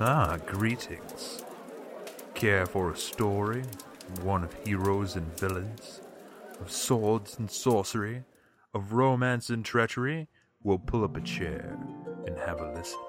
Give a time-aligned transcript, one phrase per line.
[0.00, 1.42] Ah, greetings.
[2.34, 3.64] Care for a story?
[4.22, 6.02] One of heroes and villains?
[6.60, 8.22] Of swords and sorcery?
[8.72, 10.28] Of romance and treachery?
[10.62, 11.76] We'll pull up a chair
[12.28, 13.07] and have a listen.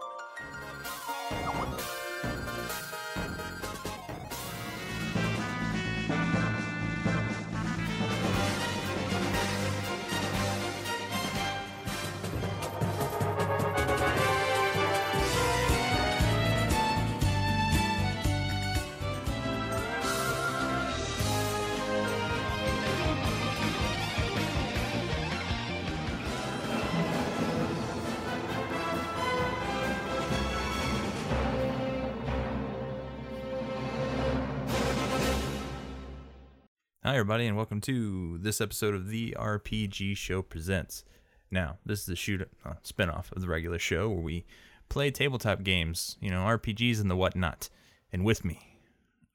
[37.20, 41.04] Everybody, and welcome to this episode of the RPG Show Presents.
[41.52, 44.46] Now, this is a shoot uh, spinoff of the regular show where we
[44.88, 47.68] play tabletop games, you know, RPGs and the whatnot.
[48.14, 48.78] And with me,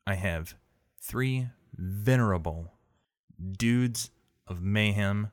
[0.07, 0.55] I have
[0.99, 2.73] three venerable
[3.53, 4.09] dudes
[4.47, 5.31] of mayhem,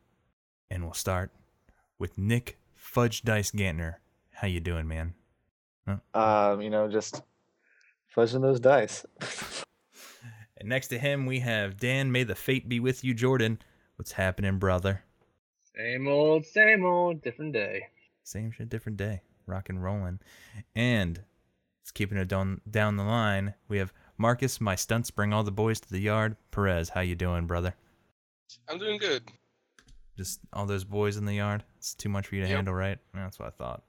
[0.69, 1.31] and we'll start
[1.97, 3.95] with Nick Fudge Dice Gantner.
[4.33, 5.13] How you doing, man?
[6.13, 7.21] Um, you know, just
[8.13, 9.05] fudging those dice.
[10.61, 12.11] And next to him, we have Dan.
[12.11, 13.57] May the fate be with you, Jordan.
[13.95, 15.01] What's happening, brother?
[15.75, 17.87] Same old, same old, different day.
[18.23, 19.21] Same shit, different day.
[19.47, 20.19] Rock and rolling.
[20.75, 21.23] And
[21.81, 23.55] it's keeping it down down the line.
[23.69, 26.35] We have Marcus, my stunts bring all the boys to the yard.
[26.51, 27.73] Perez, how you doing, brother?
[28.69, 29.23] I'm doing good.
[30.15, 31.63] Just all those boys in the yard.
[31.77, 32.55] It's too much for you to Yep.
[32.55, 32.99] handle, right?
[33.15, 33.83] That's what I thought.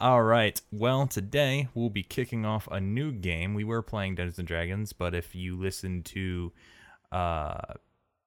[0.00, 0.60] All right.
[0.72, 3.54] Well, today we'll be kicking off a new game.
[3.54, 6.52] We were playing Dungeons and Dragons, but if you listen to
[7.12, 7.74] uh,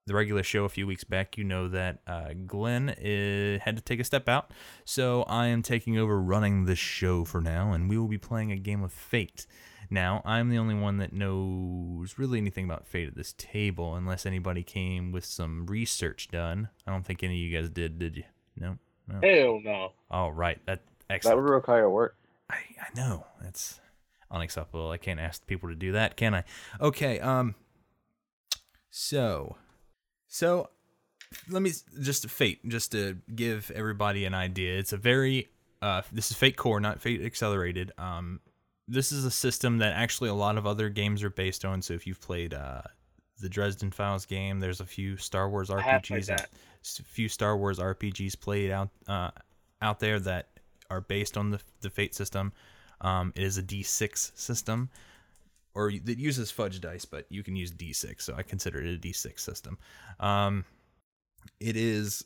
[0.06, 3.82] the regular show a few weeks back, you know that uh, Glenn uh had to
[3.82, 4.52] take a step out.
[4.86, 8.54] So I am taking over running the show for now, and we will be playing
[8.54, 9.46] a game of Fate.
[9.90, 14.26] Now, I'm the only one that knows really anything about Fate at this table, unless
[14.26, 16.70] anybody came with some research done.
[16.88, 18.24] I don't think any of you guys did, did you?
[18.56, 18.78] No?
[19.08, 19.20] No.
[19.22, 19.92] Hell no.
[20.10, 20.60] All right.
[20.66, 22.16] That that would require work.
[22.50, 23.80] I, I know that's
[24.32, 24.90] unacceptable.
[24.92, 26.44] I can't ask people to do that, can I?
[26.82, 27.20] Okay.
[27.20, 27.56] Um.
[28.90, 29.56] So,
[30.28, 30.70] so
[31.50, 34.78] let me just fate just to give everybody an idea.
[34.78, 35.50] It's a very
[35.82, 36.02] uh.
[36.12, 37.92] This is Fate Core, not Fate Accelerated.
[37.98, 38.40] Um.
[38.90, 41.82] This is a system that actually a lot of other games are based on.
[41.82, 42.82] So if you've played uh
[43.40, 46.46] the Dresden Files game, there's a few Star Wars I have played RPGs.
[46.84, 49.32] s- few Star Wars RPGs played out uh,
[49.82, 50.48] out there that
[50.90, 52.54] are based on the the Fate system.
[53.02, 54.90] Um, it is a D6 system,
[55.76, 58.22] or that uses fudge dice, but you can use D6.
[58.22, 59.78] So I consider it a D6 system.
[60.20, 60.66] Um,
[61.60, 62.26] it is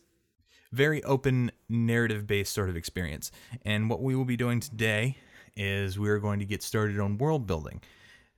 [0.71, 3.31] very open narrative based sort of experience,
[3.65, 5.17] and what we will be doing today
[5.57, 7.81] is we are going to get started on world building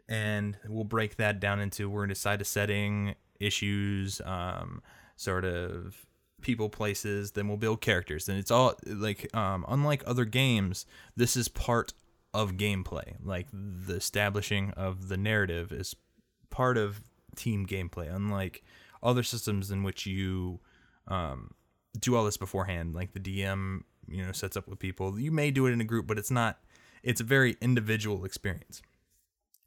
[0.10, 4.82] and we'll break that down into we're going to decide a setting issues um
[5.16, 6.06] sort of
[6.44, 8.30] people places then we'll build characters.
[8.30, 11.94] And it's all like um unlike other games this is part
[12.34, 13.16] of gameplay.
[13.24, 15.96] Like the establishing of the narrative is
[16.50, 17.02] part of
[17.36, 18.14] team gameplay.
[18.14, 18.64] Unlike
[19.02, 20.60] other systems in which you
[21.08, 21.52] um
[22.00, 25.20] do all this beforehand like the dm you know sets up with people.
[25.20, 26.60] You may do it in a group but it's not
[27.02, 28.82] it's a very individual experience.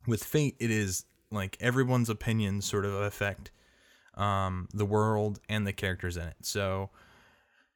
[0.06, 3.50] With fate it is like everyone's opinions sort of affect
[4.16, 6.90] um, the world and the characters in it so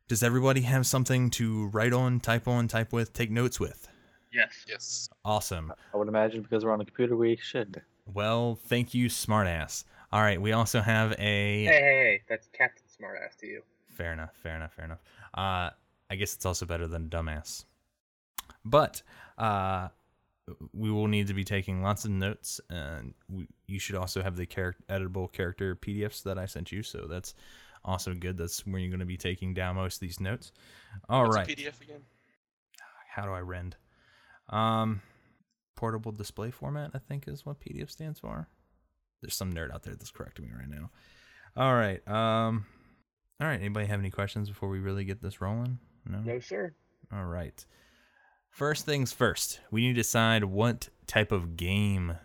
[0.08, 3.88] does everybody have something to write on type on type with take notes with
[4.32, 4.64] Yes.
[4.68, 5.08] Yes.
[5.24, 7.82] awesome I would imagine because we're on the computer, we should.
[8.06, 12.84] well thank you smartass all right we also have a Hey, hey, hey, that's Captain
[12.86, 13.62] Smartass to you.
[13.88, 14.30] Fair enough.
[14.42, 14.72] Fair enough.
[14.74, 15.02] Fair enough.
[15.34, 15.70] Uh,
[16.10, 17.64] I guess it's also better than dumbass.
[18.64, 19.02] But
[19.38, 19.88] uh,
[20.72, 24.36] we will need to be taking lots of notes, and we, you should also have
[24.36, 26.82] the char- editable character PDFs that I sent you.
[26.82, 27.34] So that's
[27.84, 28.36] also good.
[28.36, 30.52] That's where you're going to be taking down most of these notes.
[31.08, 31.48] All What's right.
[31.48, 32.02] a PDF again?
[33.08, 33.76] How do I rend?
[34.48, 35.02] Um,
[35.76, 36.90] portable display format.
[36.94, 38.48] I think is what PDF stands for.
[39.20, 40.90] There's some nerd out there that's correcting me right now.
[41.56, 42.06] All right.
[42.08, 42.66] Um.
[43.40, 43.58] All right.
[43.58, 45.78] Anybody have any questions before we really get this rolling?
[46.06, 46.20] No.
[46.20, 46.72] No, sir.
[47.12, 47.64] All right.
[48.50, 52.16] First things first, we need to decide what type of game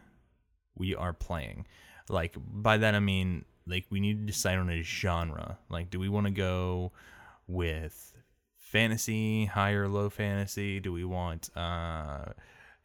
[0.75, 1.65] we are playing.
[2.09, 5.57] Like by that I mean like we need to decide on a genre.
[5.69, 6.91] Like do we want to go
[7.47, 8.13] with
[8.57, 10.79] fantasy, high or low fantasy?
[10.79, 12.25] Do we want uh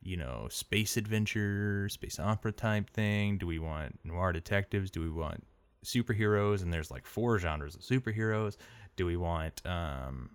[0.03, 3.37] you know, space adventure, space opera type thing?
[3.37, 4.91] Do we want noir detectives?
[4.91, 5.45] Do we want
[5.85, 8.57] superheroes and there's like four genres of superheroes?
[8.97, 10.31] Do we want um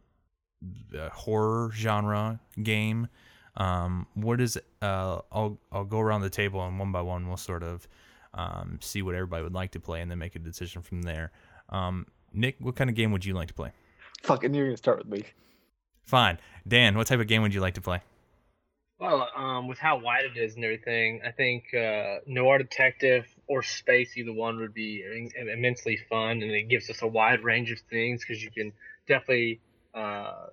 [0.91, 3.07] the horror genre game.
[3.57, 5.19] Um, what is uh?
[5.31, 7.87] I'll I'll go around the table and one by one we'll sort of
[8.33, 11.31] um, see what everybody would like to play and then make a decision from there.
[11.69, 13.71] Um, Nick, what kind of game would you like to play?
[14.23, 15.23] Fucking, you're gonna start with me.
[16.03, 16.39] Fine.
[16.67, 18.01] Dan, what type of game would you like to play?
[18.99, 23.61] Well, um, with how wide it is and everything, I think uh, Noir Detective or
[23.61, 25.03] Space, either one would be
[25.35, 28.71] immensely fun, and it gives us a wide range of things because you can
[29.05, 29.59] definitely
[29.95, 30.47] uh,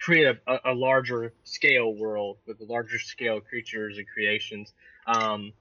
[0.00, 4.72] create a, a, a larger scale world with larger scale creatures and creations.
[5.06, 5.52] Um,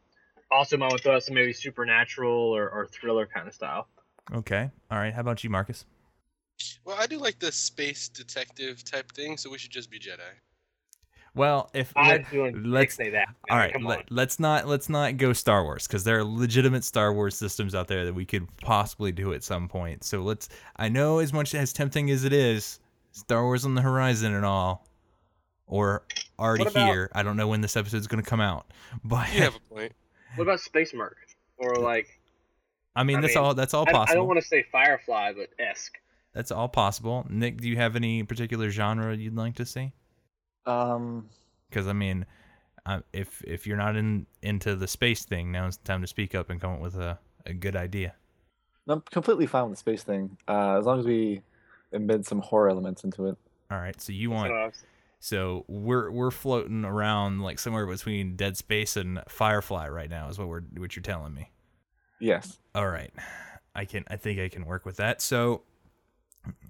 [0.51, 3.88] also, might want to throw out some maybe supernatural or, or thriller kind of style.
[4.33, 4.69] Okay.
[4.92, 5.13] All right.
[5.13, 5.86] How about you, Marcus?
[6.86, 10.19] Well, I do like the space detective type thing, so we should just be Jedi.
[11.36, 13.27] Well, if I'm let- doing let's say that.
[13.51, 14.03] all right, come on.
[14.10, 17.88] let's not let's not go Star Wars because there are legitimate Star Wars systems out
[17.88, 20.03] there that we could possibly do at some point.
[20.03, 20.50] So let's.
[20.77, 22.80] I know as much as tempting as it is,
[23.12, 24.86] Star Wars on the horizon and all,
[25.65, 26.04] or
[26.39, 27.09] already about- here.
[27.13, 28.71] I don't know when this episode's going to come out,
[29.04, 29.94] but You have a point.
[30.36, 31.18] What about Space Merc
[31.57, 32.07] or like?
[32.95, 35.33] I mean I that's mean, all that's all I, I don't want to say Firefly,
[35.38, 35.94] but esque.
[36.33, 37.25] That's all possible.
[37.30, 39.92] Nick, do you have any particular genre you'd like to see?
[40.65, 41.30] Um,
[41.69, 42.25] Because I mean,
[42.86, 46.36] uh, if if you're not in into the space thing, now's the time to speak
[46.36, 48.13] up and come up with a, a good idea.
[48.88, 51.42] I'm completely fine with the space thing, uh, as long as we
[51.94, 53.38] embed some horror elements into it.
[53.72, 54.84] All right, so you That's want what I was-
[55.19, 60.38] so we're we're floating around like somewhere between Dead Space and Firefly right now is
[60.38, 61.51] what we're what you're telling me.
[62.19, 62.60] Yes.
[62.75, 63.12] All right,
[63.75, 65.22] I can I think I can work with that.
[65.22, 65.63] So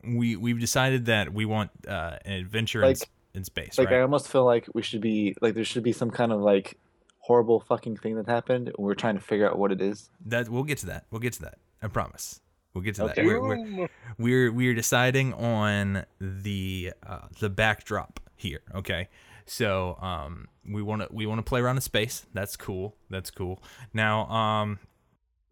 [0.04, 3.90] we we've decided that we want uh, an adventure in, Like- s- in space, Like
[3.92, 6.78] I almost feel like we should be like there should be some kind of like
[7.20, 10.10] horrible fucking thing that happened, and we're trying to figure out what it is.
[10.26, 11.06] That we'll get to that.
[11.12, 11.58] We'll get to that.
[11.84, 12.40] I promise.
[12.78, 13.14] We'll get to Okay.
[13.16, 13.26] that.
[13.26, 13.88] We're, we're,
[14.20, 18.62] we're we're deciding on the uh, the backdrop here.
[18.76, 19.10] Okay,
[19.48, 22.28] so um we want to we want to play around in space.
[22.36, 22.96] That's cool.
[23.10, 23.64] That's cool.
[23.94, 24.78] Now um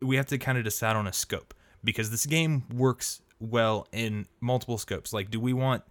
[0.03, 4.27] we have to kind of decide on a scope because this game works well in
[4.39, 5.11] multiple scopes.
[5.13, 5.81] Like, do we want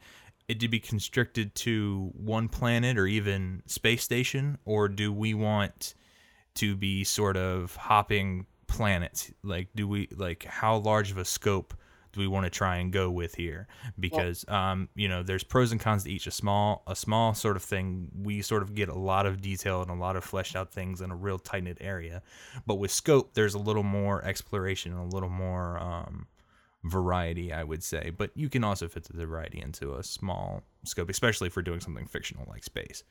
[0.46, 5.94] it to be constricted to one planet or even space station, or do we want
[6.56, 9.32] to be sort of hopping planets?
[9.42, 11.74] Like, do we like how large of a scope
[12.12, 13.66] do we want to try and go with here?
[13.98, 16.26] Because um, you know, there's pros and cons to each.
[16.26, 19.82] A small, a small sort of thing, we sort of get a lot of detail
[19.82, 22.22] and a lot of fleshed out things in a real tight knit area.
[22.66, 26.26] But with scope, there's a little more exploration and a little more um,
[26.84, 28.10] variety, I would say.
[28.10, 31.80] But you can also fit the variety into a small scope, especially if we're doing
[31.80, 33.04] something fictional like space.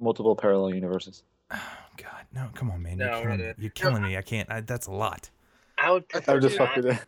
[0.00, 1.22] Multiple parallel universes.
[1.50, 1.60] Oh
[1.96, 2.48] God, no!
[2.54, 2.98] Come on, man!
[2.98, 3.54] No, you're we're killing not me.
[3.58, 4.16] You're killing me.
[4.16, 4.50] I can't.
[4.50, 5.30] I, that's a lot.
[5.76, 7.04] I would prefer I would just not, fuck with it.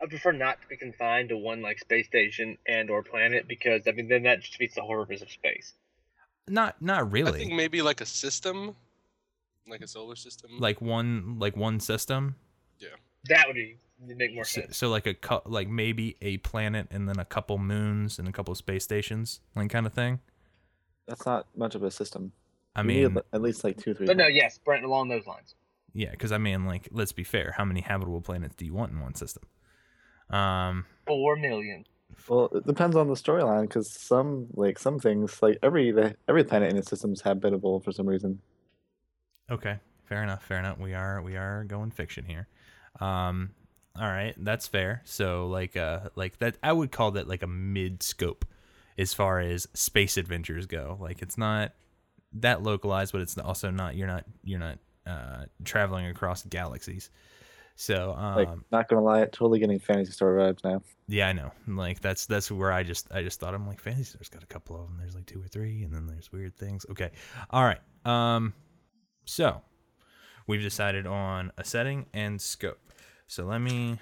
[0.00, 3.82] I prefer not to be confined to one like space station and or planet because
[3.88, 5.72] I mean then that just defeats the horrors of space.
[6.48, 7.40] Not, not really.
[7.40, 8.76] I think maybe like a system,
[9.68, 10.52] like a solar system.
[10.60, 12.36] Like one, like one system.
[12.78, 12.88] Yeah,
[13.30, 13.78] that would be
[14.14, 14.76] make more So, sense.
[14.76, 18.32] so like a cou- like maybe a planet and then a couple moons and a
[18.32, 20.20] couple space stations, like kind of thing.
[21.08, 22.32] That's not much of a system.
[22.76, 24.06] I We mean, at least like two, three.
[24.06, 25.54] But no, yes, Brent, along those lines.
[25.94, 27.54] yeah, because I mean, like, let's be fair.
[27.56, 29.42] How many habitable planets do you want in one system?
[30.30, 31.84] Um, Four million.
[32.28, 36.70] Well, it depends on the storyline because some like some things like every every planet
[36.70, 38.40] in its system is habitable for some reason.
[39.50, 40.44] Okay, fair enough.
[40.44, 40.78] Fair enough.
[40.78, 42.48] We are we are going fiction here.
[43.00, 43.50] Um,
[43.98, 45.02] all right, that's fair.
[45.04, 48.44] So like uh like that, I would call that like a mid scope
[48.98, 50.98] as far as space adventures go.
[51.00, 51.72] Like it's not
[52.34, 57.10] that localized, but it's also not you're not you're not uh traveling across galaxies.
[57.78, 60.80] So um, Like, not gonna lie, totally getting Phantasy Star vibes now.
[61.08, 61.52] yeah, I know.
[61.68, 64.46] Like that's that's where I just I just thought I'm like Phantasy Star's got a
[64.46, 64.96] couple of them.
[64.98, 66.86] There's like two or three, and then there's weird things.
[66.90, 67.10] Okay,
[67.50, 67.80] all right.
[68.06, 68.54] Um,
[69.26, 69.60] so
[70.46, 72.78] we've decided on a setting and scope.
[73.26, 73.98] So let me.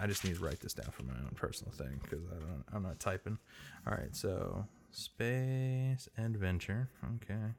[0.00, 2.64] I just need to write this down for my own personal thing because I don't.
[2.72, 3.38] I'm not typing.
[3.86, 4.14] All right.
[4.14, 6.88] So space adventure.
[7.16, 7.54] Okay.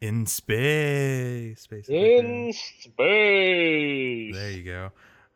[0.00, 1.60] In space.
[1.60, 1.88] Space.
[1.88, 2.26] adventure.
[2.26, 4.34] In space.
[4.34, 4.90] There you go.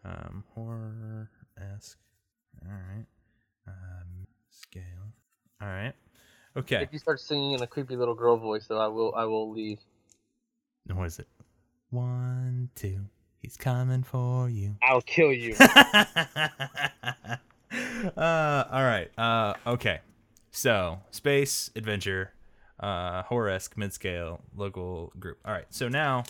[0.04, 1.30] Um, horror
[1.75, 1.99] esque.
[2.64, 3.06] All right.
[3.68, 4.83] Um, scale.
[5.61, 5.95] All right.
[6.56, 6.83] Okay.
[6.83, 9.50] If you start singing in a creepy little girl voice, though, I will I will
[9.50, 9.78] leave.
[10.92, 11.28] What is it?
[11.90, 13.00] One, two.
[13.42, 14.76] He's coming for you.
[14.83, 15.54] I'll kill you.
[15.61, 17.38] uh,
[18.16, 19.09] all right.
[19.18, 20.00] Uh, okay.
[20.56, 22.32] So, space adventure,
[22.80, 25.38] uh, horror esque, mid scale, local group.
[25.44, 25.66] All right.
[25.68, 26.25] So now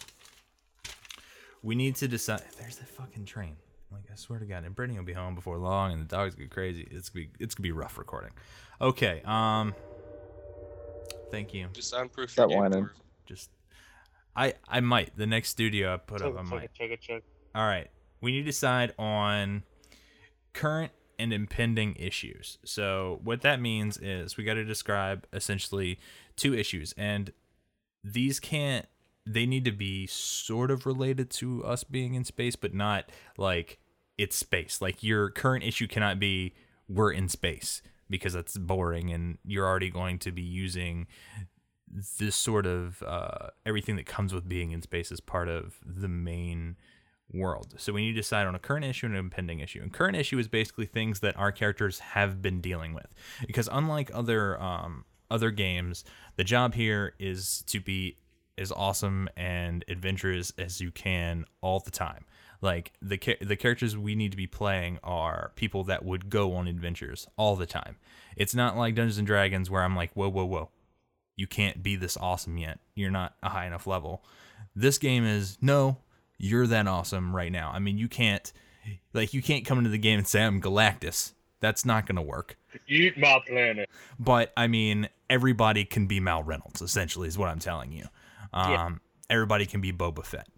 [1.62, 2.42] we need to decide.
[2.59, 3.54] There's that fucking train.
[3.92, 6.35] Like I swear to God, and Brittany will be home before long, and the dogs
[6.35, 6.88] get crazy.
[6.90, 8.33] It's gonna be it's gonna be rough recording.
[8.80, 9.23] Okay.
[9.25, 9.76] Um.
[11.30, 11.68] Thank you.
[11.73, 12.90] Just soundproof Stop your game whining.
[13.26, 13.50] Just
[14.35, 17.23] I I might the next studio I put up I Chugga, might.
[17.54, 17.88] All right.
[18.21, 19.62] We need to decide on
[20.52, 22.58] current and impending issues.
[22.64, 25.99] So, what that means is we got to describe essentially
[26.37, 27.32] two issues, and
[28.04, 28.87] these can't,
[29.25, 33.78] they need to be sort of related to us being in space, but not like
[34.18, 34.80] it's space.
[34.80, 36.54] Like, your current issue cannot be
[36.88, 41.06] we're in space because that's boring, and you're already going to be using
[42.18, 46.08] this sort of uh, everything that comes with being in space as part of the
[46.08, 46.76] main
[47.33, 47.75] world.
[47.78, 49.80] So we need to decide on a current issue and an impending issue.
[49.83, 53.14] And current issue is basically things that our characters have been dealing with,
[53.47, 56.04] because unlike other um, other games,
[56.37, 58.16] the job here is to be
[58.59, 62.25] as awesome and adventurous as you can all the time.
[62.62, 66.66] Like the the characters we need to be playing are people that would go on
[66.66, 67.97] adventures all the time.
[68.37, 70.71] It's not like Dungeons and Dragons where I'm like, whoa, whoa, whoa,
[71.37, 72.78] you can't be this awesome yet.
[72.95, 74.25] You're not a high enough level.
[74.75, 75.99] This game is no,
[76.38, 77.71] you're that awesome right now.
[77.73, 78.52] I mean, you can't
[79.12, 81.33] like you can't come into the game and say I'm Galactus.
[81.61, 82.57] That's not gonna work.
[82.87, 83.88] Eat my planet.
[84.19, 86.83] But I mean, everybody can be Mal Reynolds.
[86.83, 88.07] Essentially, is what I'm telling you.
[88.52, 88.90] Um, Yeah.
[89.28, 90.49] Everybody can be Boba Fett.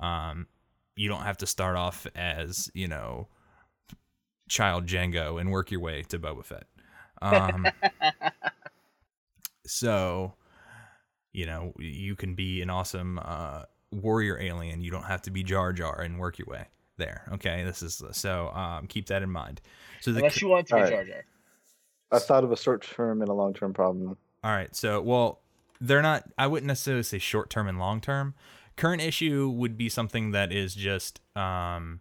[0.00, 0.48] Um,
[0.96, 3.28] you don't have to start off as you know,
[4.48, 6.66] child Jango and work your way to Boba Fett.
[7.22, 7.66] Um,
[9.66, 10.34] so,
[11.32, 14.80] you know, you can be an awesome uh, warrior alien.
[14.80, 16.66] You don't have to be Jar Jar and work your way
[16.96, 17.28] there.
[17.32, 18.48] Okay, this is so.
[18.50, 19.60] Um, keep that in mind.
[20.00, 20.92] So the Unless you want to be Alright.
[20.92, 21.24] Jar Jar.
[22.10, 24.16] I thought of a short term and a long term problem.
[24.44, 24.74] All right.
[24.74, 25.40] So, well,
[25.80, 28.34] they're not, I wouldn't necessarily say short term and long term.
[28.76, 32.00] Current issue would be something that is just um,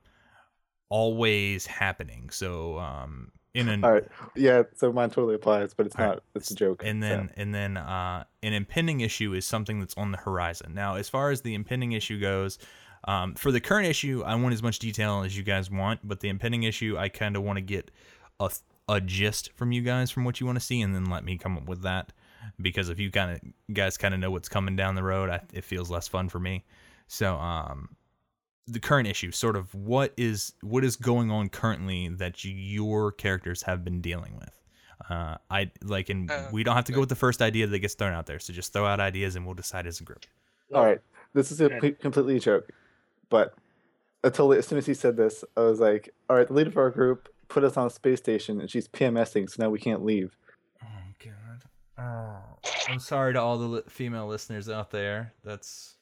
[0.90, 2.30] always happening.
[2.30, 4.08] So, um, in an, All right.
[4.36, 6.14] Yeah, so mine totally applies, but it's All right.
[6.16, 6.24] not.
[6.36, 6.84] It's a joke.
[6.86, 10.74] and then and then uh, an impending issue is something that's on the horizon.
[10.74, 12.60] Now, as far as the impending issue goes,
[13.06, 16.20] um, for the current issue, I want as much detail as you guys want, but
[16.20, 17.92] the impending issue, I kind of want to get
[18.40, 18.52] a
[18.90, 21.38] a gist from you guys from what you want to see, and then let me
[21.38, 22.14] come up with that.
[22.62, 25.42] Because if you kind of guys kind of know what's coming down the road, I,
[25.54, 26.64] it feels less fun for me.
[27.08, 27.90] So, um,
[28.68, 33.64] the current issue, sort of what is what is going on currently that your characters
[33.64, 34.52] have been dealing with.
[35.10, 37.80] Uh, I like, and Uh, we don't have to go with the first idea that
[37.80, 38.40] gets thrown out there.
[38.40, 40.26] So just throw out ideas, and we'll decide as a group.
[40.74, 41.00] All right,
[41.34, 42.70] this is a completely a joke,
[43.30, 43.54] but
[44.24, 46.70] I totally as soon as he said this, I was like, "All right, the leader
[46.70, 49.80] of our group put us on a space station, and she's PMSing, so now we
[49.80, 50.36] can't leave."
[50.84, 50.88] Oh
[51.24, 51.64] God.
[52.00, 52.58] Oh,
[52.90, 55.34] I'm sorry to all the li- female listeners out there.
[55.44, 55.97] That's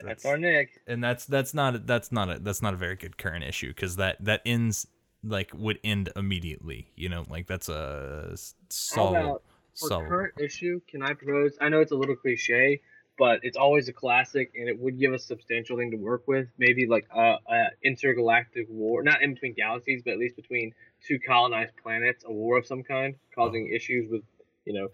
[0.00, 0.80] That's our Nick.
[0.86, 3.68] and that's that's not a, that's not a that's not a very good current issue
[3.68, 4.86] because that that ends
[5.24, 6.90] like would end immediately.
[6.94, 8.36] You know, like that's a
[8.68, 9.40] solid
[9.74, 10.08] for solid.
[10.08, 11.56] current issue, can I propose?
[11.60, 12.80] I know it's a little cliche,
[13.18, 16.48] but it's always a classic, and it would give us substantial thing to work with.
[16.58, 20.74] Maybe like a, a intergalactic war, not in between galaxies, but at least between
[21.06, 24.22] two colonized planets, a war of some kind, causing issues with,
[24.64, 24.88] you know,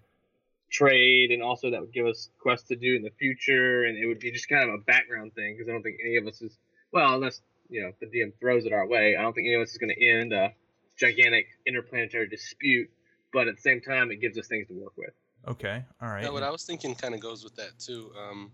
[0.75, 4.05] trade, and also that would give us quests to do in the future, and it
[4.07, 6.41] would be just kind of a background thing because I don't think any of us
[6.41, 6.57] is
[6.91, 9.15] well, unless you know the DM throws it our way.
[9.15, 10.53] I don't think any of us is going to end a
[10.97, 12.89] gigantic interplanetary dispute,
[13.33, 15.13] but at the same time, it gives us things to work with.
[15.47, 16.23] Okay, all right.
[16.23, 18.11] Yeah, what I was thinking kind of goes with that too.
[18.17, 18.51] Um,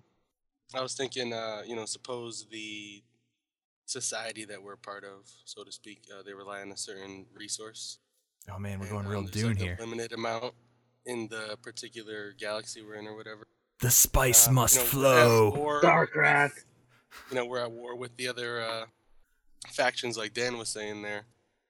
[0.75, 3.03] I was thinking, uh, you know, suppose the
[3.85, 7.99] society that we're part of, so to speak, uh, they rely on a certain resource.
[8.53, 9.77] oh man, we're and, going um, real there's, Dune like, here.
[9.79, 10.53] A limited amount
[11.05, 13.47] in the particular galaxy we're in, or whatever.
[13.79, 15.49] The spice Um, must you know, flow.
[15.55, 16.53] war Starcraft.
[16.55, 16.65] with-
[17.29, 18.85] You know, we're at war with the other uh,
[19.69, 21.25] factions, like Dan was saying there,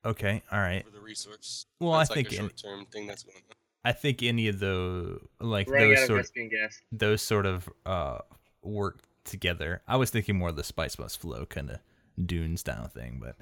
[0.05, 0.83] Okay, all right.
[0.83, 1.65] for the resource.
[1.79, 3.55] Well, that's I like think a short-term thing that's going on.
[3.83, 6.79] I think any of the like Running those sort recipe and gas.
[6.91, 8.19] those sort of uh
[8.61, 9.81] work together.
[9.87, 11.79] I was thinking more of the spice must flow kind of
[12.23, 13.35] Dune style thing, but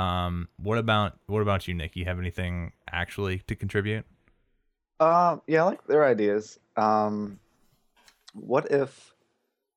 [0.00, 1.96] um, what about what about you, Nick?
[1.96, 4.04] You have anything actually to contribute?
[4.98, 6.58] Um, yeah, I like their ideas.
[6.76, 7.38] Um,
[8.32, 9.14] what if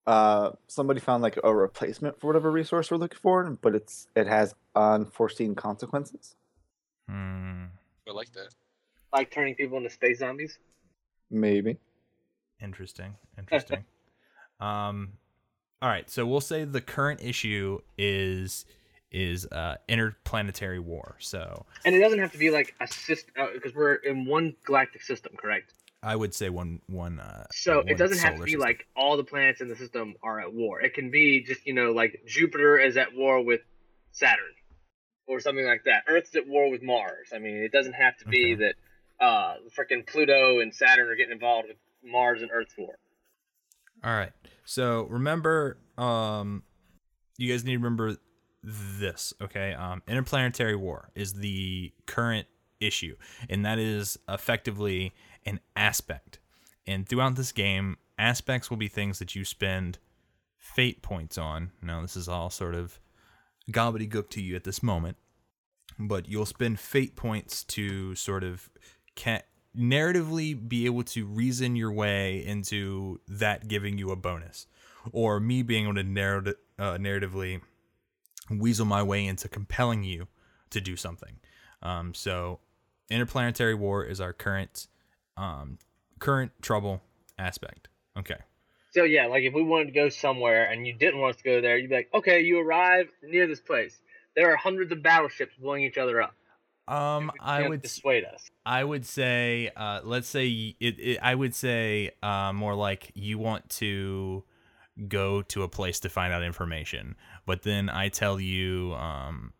[0.07, 4.27] uh somebody found like a replacement for whatever resource we're looking for, but it's it
[4.27, 6.35] has unforeseen consequences?
[7.09, 7.65] Hmm,
[8.07, 8.49] I like that.
[9.13, 10.59] Like turning people into space zombies.
[11.31, 11.77] Maybe.
[12.61, 13.85] interesting, interesting.
[14.59, 15.13] um,
[15.81, 18.65] all right, so we'll say the current issue is
[19.11, 21.15] is uh interplanetary war.
[21.19, 25.01] So And it doesn't have to be like a system because we're in one galactic
[25.03, 25.73] system, correct?
[26.01, 27.19] I would say one one.
[27.19, 28.61] Uh, So one it doesn't have to be system.
[28.61, 30.79] like all the planets in the system are at war.
[30.81, 33.61] It can be just you know like Jupiter is at war with
[34.11, 34.53] Saturn,
[35.27, 36.03] or something like that.
[36.07, 37.29] Earth's at war with Mars.
[37.33, 38.63] I mean, it doesn't have to be Okay.
[39.19, 42.95] that uh freaking Pluto and Saturn are getting involved with Mars and Earth's war.
[44.03, 44.31] All right.
[44.63, 46.63] So remember, um,
[47.37, 48.15] you guys need to remember
[48.63, 49.73] this, okay?
[49.73, 52.47] Um, interplanetary war is the current
[52.79, 53.15] issue,
[53.49, 55.13] and that is effectively
[55.45, 56.39] an aspect.
[56.85, 59.99] And throughout this game, aspects will be things that you spend
[60.57, 61.71] fate points on.
[61.81, 62.99] Now, this is all sort of
[63.71, 65.17] gobbledygook to you at this moment,
[65.97, 68.69] but you'll spend fate points to sort of
[69.15, 69.43] ca-
[69.77, 74.67] narratively be able to reason your way into that giving you a bonus,
[75.11, 77.61] or me being able to narrat- uh, narratively
[78.57, 80.27] weasel my way into compelling you
[80.71, 81.39] to do something.
[81.81, 82.59] Um, so,
[83.09, 84.87] interplanetary war is our current
[85.37, 85.77] um,
[86.19, 87.01] current trouble
[87.37, 87.87] aspect.
[88.17, 88.37] Okay.
[88.91, 91.43] So yeah, like if we wanted to go somewhere and you didn't want us to
[91.43, 93.99] go there, you'd be like, okay, you arrive near this place.
[94.35, 96.33] There are hundreds of battleships blowing each other up.
[96.87, 98.49] Um, I would dissuade us.
[98.65, 101.19] I would say, uh, let's say it, it.
[101.21, 104.43] I would say uh, more like you want to
[105.07, 107.15] go to a place to find out information,
[107.49, 109.53] but then I tell you, um,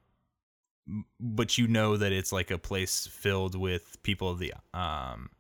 [1.20, 5.32] but you know that it's like a place filled with people of the um,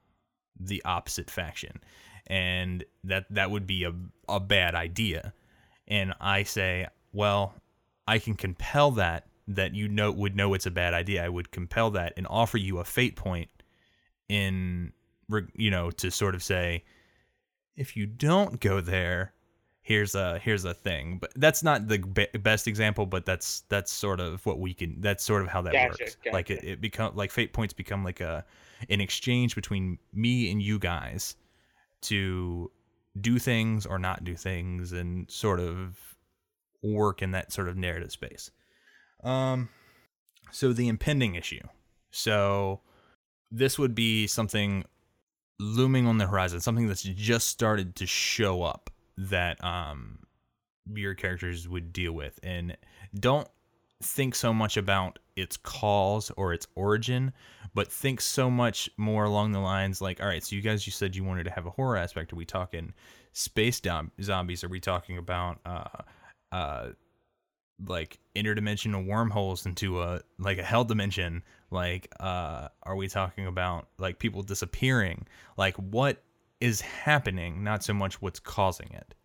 [0.59, 1.79] the opposite faction,
[2.25, 3.93] and that that would be a
[4.27, 5.31] a bad idea.
[5.87, 7.53] And I say, well,
[8.07, 11.23] I can compel that that you know would know it's a bad idea.
[11.23, 13.51] I would compel that and offer you a fate point
[14.27, 14.91] in
[15.53, 16.83] you know to sort of say
[17.75, 19.33] if you don't go there
[19.81, 21.17] here's a here's a thing.
[21.19, 25.01] But that's not the be- best example but that's that's sort of what we can
[25.01, 26.17] that's sort of how that Gotcha, works.
[26.31, 28.45] like it, it become like fate points become like a
[28.89, 31.35] an exchange between me and you guys
[32.01, 32.71] to
[33.19, 35.97] do things or not do things and sort of
[36.81, 38.51] work in that sort of narrative space.
[39.23, 39.69] Um
[40.51, 41.61] so the impending issue.
[42.11, 42.81] So
[43.51, 44.83] this would be something
[45.59, 50.19] looming on the horizon, something that's just started to show up that um
[50.95, 52.39] your characters would deal with.
[52.41, 52.75] And
[53.13, 53.47] don't
[54.01, 57.33] think so much about its cause or its origin,
[57.73, 60.91] but think so much more along the lines like, all right, so you guys, you
[60.91, 62.33] said you wanted to have a horror aspect.
[62.33, 62.93] Are we talking
[63.33, 64.63] space dom- zombies?
[64.63, 66.03] Are we talking about uh
[66.51, 66.89] uh
[67.87, 71.41] like interdimensional wormholes into a like a hell dimension
[71.71, 76.21] like uh are we talking about like people disappearing like what
[76.61, 79.15] is happening not so much what's causing it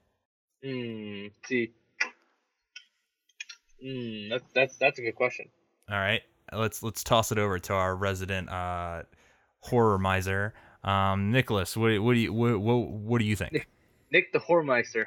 [0.64, 1.26] Hmm.
[1.46, 1.72] See.
[3.82, 4.28] Hmm.
[4.30, 5.46] That's that's that's a good question.
[5.90, 9.02] all right let's let's toss it over to our resident uh
[9.60, 13.66] horror miser um nicholas what, what do you what, what, what do you think
[14.12, 15.06] Nick the Whoremeister.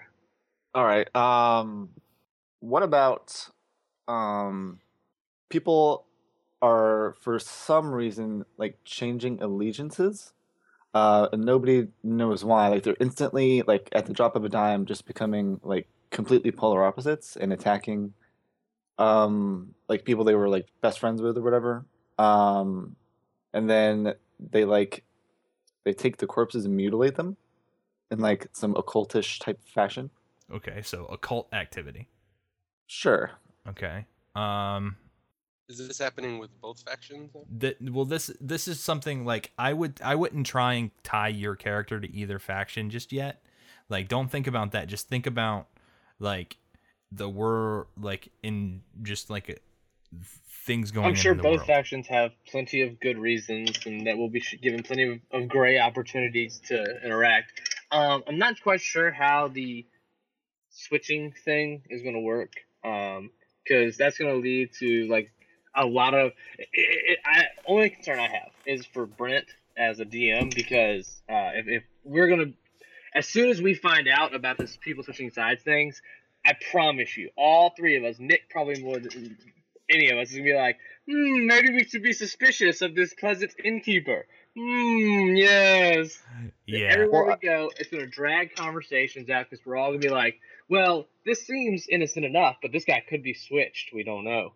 [0.75, 1.07] All right.
[1.15, 1.89] Um,
[2.59, 3.47] what about
[4.09, 4.79] um,
[5.49, 6.05] people
[6.61, 10.33] are for some reason like changing allegiances,
[10.97, 12.67] uh, and nobody knows why.
[12.69, 16.83] Like they're instantly like at the drop of a dime, just becoming like completely polar
[16.83, 18.13] opposites and attacking,
[18.97, 21.85] um, like people they were like best friends with or whatever.
[22.17, 22.95] Um,
[23.53, 25.03] and then they like
[25.83, 27.37] they take the corpses and mutilate them
[28.11, 30.09] in like some occultish type fashion.
[30.53, 32.07] okay so occult activity
[32.87, 33.31] Sure.
[33.67, 34.05] okay
[34.35, 34.95] um
[35.69, 37.31] Is this happening with both factions?
[37.59, 41.55] that well this this is something like i would i wouldn't try and tie your
[41.55, 43.41] character to either faction just yet
[43.89, 45.67] like don't think about that just think about
[46.19, 46.57] like
[47.11, 49.55] the word like in just like a,
[50.67, 51.67] things going I'm sure in the both world.
[51.67, 55.79] factions have plenty of good reasons, and that will be given plenty of, of gray
[55.79, 57.61] opportunities to interact.
[57.91, 59.85] Um, I'm not quite sure how the
[60.69, 62.53] switching thing is going to work,
[62.83, 65.31] because that's going to lead to like
[65.77, 66.31] a lot of.
[66.57, 69.45] It, it, I only concern I have is for Brent
[69.77, 72.51] as a DM because uh, if, if we're gonna,
[73.13, 76.01] as soon as we find out about this people switching sides things,
[76.45, 79.37] I promise you, all three of us, Nick probably more than
[79.89, 83.13] any of us, is gonna be like, hmm, maybe we should be suspicious of this
[83.13, 84.25] pleasant innkeeper.
[84.57, 86.19] Hmm, yes.
[86.65, 90.09] yeah Everywhere Well, we go, it's gonna drag conversations out because we're all gonna be
[90.09, 93.93] like, well, this seems innocent enough, but this guy could be switched.
[93.93, 94.53] We don't know.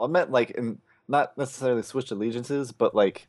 [0.00, 0.78] I meant like in
[1.08, 3.28] not necessarily switched allegiances, but like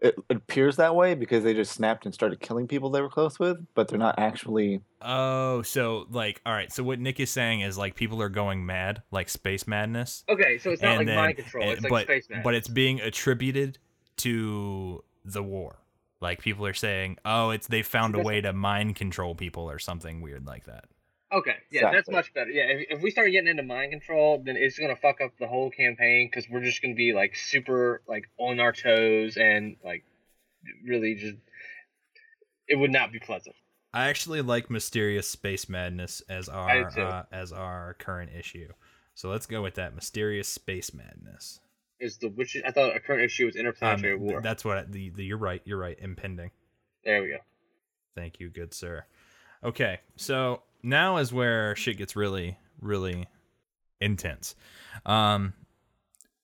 [0.00, 3.08] it, it appears that way because they just snapped and started killing people they were
[3.08, 4.80] close with, but they're not actually.
[5.00, 8.64] oh so like all right so what nick is saying is like people are going
[8.64, 11.62] mad like space madness Okay, so it's not and like then- mind control.
[11.64, 12.42] and- It's like but space man.
[12.44, 13.78] but it's being attributed
[14.18, 15.78] to the war.
[16.20, 19.78] Like people are saying, oh, it's they found a way to mind control people or
[19.80, 20.84] something weird like that.
[21.32, 22.50] Okay, yeah, that's much better.
[22.50, 25.46] Yeah, if, if we start getting into mind control, then it's gonna fuck up the
[25.46, 30.04] whole campaign because we're just gonna be like super like on our toes and like
[30.86, 31.36] really just.
[32.68, 33.56] it would not be pleasant.
[33.94, 38.68] I actually like Mysterious Space Madness as our uh, as our current issue.
[39.14, 41.60] So let's go with that Mysterious Space Madness.
[42.00, 44.40] Is the which I thought a current issue was Um, interplanetary th- war.
[44.42, 45.62] that's what I- the, the you're right.
[45.64, 45.96] You're right.
[45.98, 46.50] Impending.
[47.04, 47.38] there we go.
[48.14, 49.04] Thank you, good sir.
[49.64, 53.28] Okay, so now is where shit gets really, really
[54.00, 54.54] intense.
[55.06, 55.54] Um,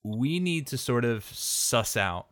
[0.05, 2.27] we need to sort of suss out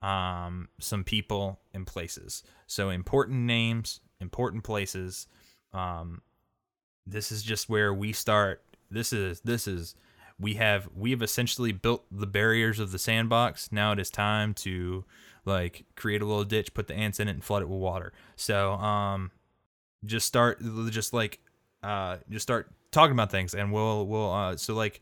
[0.00, 2.42] um, some people and places.
[2.66, 5.26] So important names, important places.
[5.72, 6.22] Um,
[7.06, 8.62] this is just where we start.
[8.90, 9.94] This is this is
[10.38, 13.70] we have we have essentially built the barriers of the sandbox.
[13.72, 15.04] Now it is time to
[15.44, 18.12] like create a little ditch, put the ants in it, and flood it with water.
[18.36, 19.30] So um,
[20.04, 20.60] just start
[20.90, 21.40] just like
[21.82, 25.00] uh just start talking about things, and we'll we'll uh so like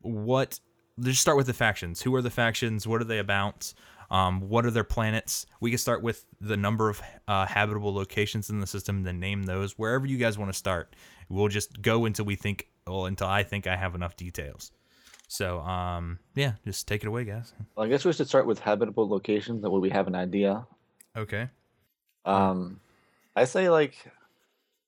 [0.00, 0.58] what
[1.00, 2.02] just start with the factions.
[2.02, 2.86] Who are the factions?
[2.86, 3.72] What are they about?
[4.10, 5.46] Um, what are their planets?
[5.60, 9.44] We can start with the number of uh, habitable locations in the system, then name
[9.44, 9.78] those.
[9.78, 10.96] Wherever you guys want to start,
[11.28, 14.72] we'll just go until we think, well, until I think I have enough details.
[15.28, 17.52] So, um, yeah, just take it away, guys.
[17.76, 19.62] Well, I guess we should start with habitable locations.
[19.62, 20.66] That way we have an idea.
[21.16, 21.48] Okay.
[22.24, 22.80] Um,
[23.36, 24.10] I say like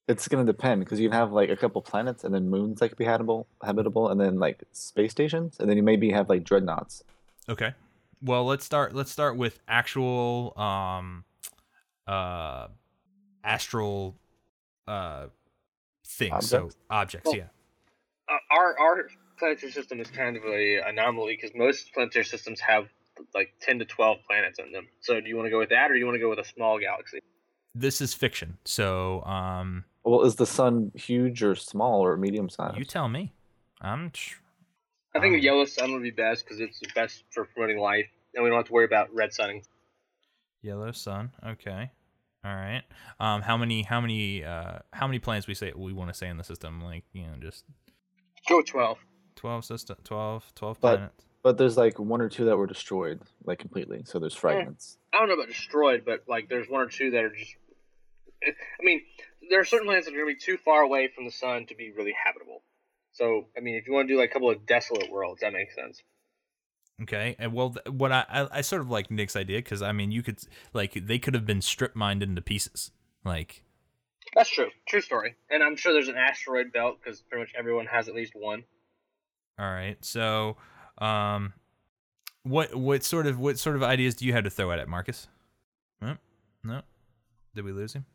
[0.08, 2.88] it's gonna depend because you can have like a couple planets and then moons that
[2.88, 6.44] could be habitable, habitable, and then like space stations, and then you maybe have like
[6.44, 7.04] dreadnoughts.
[7.48, 7.74] Okay.
[8.20, 8.94] Well, let's start.
[8.94, 11.24] Let's start with actual, um,
[12.06, 12.68] uh,
[13.44, 14.16] astral,
[14.86, 15.26] uh,
[16.06, 16.48] things.
[16.48, 16.76] So Objects?
[16.90, 17.26] objects.
[17.26, 17.48] Well, yeah.
[18.28, 22.86] Uh, our our planetary system is kind of a anomaly because most planetary systems have
[23.34, 24.86] like ten to twelve planets in them.
[25.00, 26.38] So do you want to go with that, or do you want to go with
[26.38, 27.18] a small galaxy?
[27.74, 28.58] This is fiction.
[28.64, 32.76] So, um, Well, is the sun huge or small or medium sized?
[32.76, 33.32] you tell me.
[33.80, 34.10] I'm.
[34.10, 34.38] Tr-
[35.14, 37.78] I think Um, a yellow sun would be best because it's the best for promoting
[37.78, 39.62] life, and we don't have to worry about red sunning.
[40.62, 41.32] Yellow sun.
[41.46, 41.90] Okay.
[42.44, 42.82] All right.
[43.20, 43.82] Um, how many?
[43.82, 44.44] How many?
[44.44, 46.80] Uh, how many planets we say we want to say in the system?
[46.80, 47.64] Like you know, just
[48.48, 48.98] Go twelve.
[49.36, 51.24] twelve system, 12, 12 But- planets.
[51.44, 54.02] But there's like one or two that were destroyed, like completely.
[54.04, 54.98] So there's fragments.
[55.12, 57.56] I don't know about destroyed, but like there's one or two that are just.
[58.44, 58.52] I
[58.84, 59.00] mean,
[59.50, 61.66] there are certain planets that are going to be too far away from the sun
[61.66, 62.62] to be really habitable.
[63.12, 65.52] So, I mean, if you want to do like a couple of desolate worlds, that
[65.52, 66.02] makes sense.
[67.02, 70.12] Okay, and well, what I, I I sort of like Nick's idea because I mean,
[70.12, 70.38] you could
[70.72, 72.90] like they could have been strip mined into pieces.
[73.24, 73.64] Like,
[74.34, 74.68] That's true.
[74.86, 75.34] True story.
[75.50, 78.64] And I'm sure there's an asteroid belt because pretty much everyone has at least one.
[79.58, 80.56] all right, so,
[80.98, 81.52] um,
[82.44, 84.88] what what sort of what sort of ideas do you have to throw at it,
[84.88, 85.28] Marcus?
[86.00, 86.16] No,
[86.62, 86.82] no,
[87.54, 88.06] did we lose him?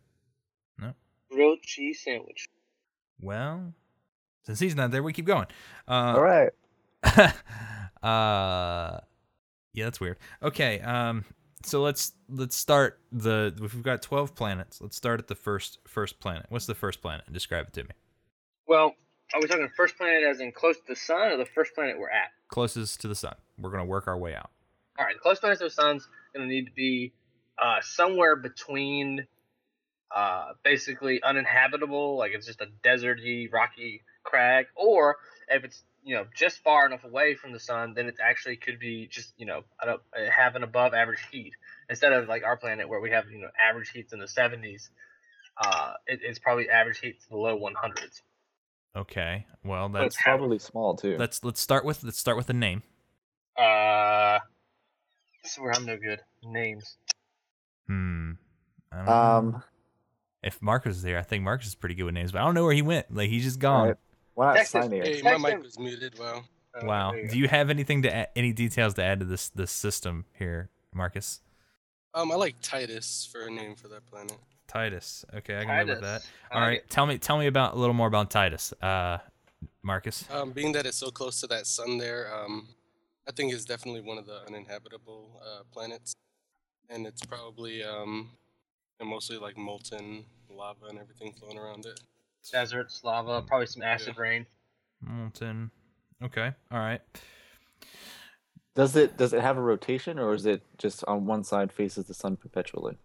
[1.38, 2.48] Grilled cheese sandwich.
[3.22, 3.72] Well,
[4.44, 5.46] since he's not there, we keep going.
[5.88, 6.50] Uh, All right.
[8.04, 9.00] uh
[9.74, 11.24] yeah that's weird okay um
[11.64, 16.20] so let's let's start the we've got 12 planets let's start at the first first
[16.20, 17.90] planet what's the first planet describe it to me
[18.68, 18.96] Well,
[19.34, 21.98] are we talking first planet as in close to the sun or the first planet
[22.00, 22.32] we're at?
[22.50, 24.50] closest to the sun we're gonna work our way out
[24.98, 27.14] All right, the close planet to the sun's going to need to be
[27.62, 29.26] uh, somewhere between
[30.16, 35.18] uh, basically uninhabitable, like it's just a deserty, rocky crag, or
[35.50, 38.80] if it's you know just far enough away from the sun, then it actually could
[38.80, 39.64] be just you know
[40.32, 41.54] have an above average heat
[41.90, 44.90] instead of like our planet where we have you know average heats in the 70s.
[45.60, 48.22] Uh, it, it's probably average heats in the low 100s.
[48.96, 51.18] okay well that's It's probably small too.
[51.18, 52.84] let's let's start with let's start with the name
[53.58, 54.40] Uh,
[55.44, 56.20] this is where I'm no good.
[56.44, 56.98] Names.
[57.88, 58.32] hmm
[58.92, 59.52] Um.
[59.52, 59.64] know.
[60.44, 62.54] If marcus is there i think marcus is pretty good with names but i don't
[62.54, 63.98] know where he went like he's just gone Alright.
[64.36, 64.72] Why not Texas.
[64.84, 65.04] sign here?
[65.04, 66.20] Hey, my Text mic was muted.
[66.20, 66.44] Wow.
[66.80, 69.50] Uh, wow you do you have anything to add, any details to add to this
[69.50, 71.42] this system here marcus
[72.14, 74.38] Um, I like Titus for a name for that planet.
[74.68, 76.22] titus okay i can live with that
[76.52, 79.18] All right, I like tell me tell me about a little more about Titus, uh,
[79.82, 80.26] Marcus.
[80.30, 82.68] Um, being that it's so close to that sun there, um,
[83.28, 86.14] I think it's definitely one of the uninhabitable uh, planets,
[86.90, 88.30] and it's probably um,
[89.00, 92.00] and mostly like molten lava and everything flowing around it.
[92.52, 94.46] Deserts, lava, probably some acid rain.
[95.02, 95.70] Molten.
[96.24, 97.02] Okay, all right.
[98.76, 102.06] Does it does it have a rotation or is it just on one side faces
[102.06, 102.98] the sun perpetually?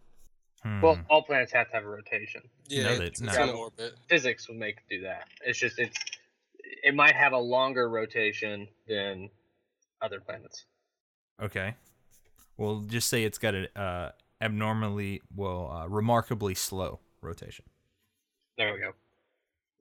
[0.62, 0.80] Hmm.
[0.80, 2.42] Well, all planets have to have a rotation.
[2.68, 3.28] Yeah, No, they- it's, no.
[3.28, 3.94] it's in an orbit.
[4.08, 5.26] Physics would make do that.
[5.44, 5.96] It's just it's
[6.84, 9.30] it might have a longer rotation than
[10.00, 10.64] other planets.
[11.42, 11.74] okay.
[12.58, 17.64] Well, just say it's got a uh, abnormally, well, uh, remarkably slow rotation.
[18.58, 18.92] There we go.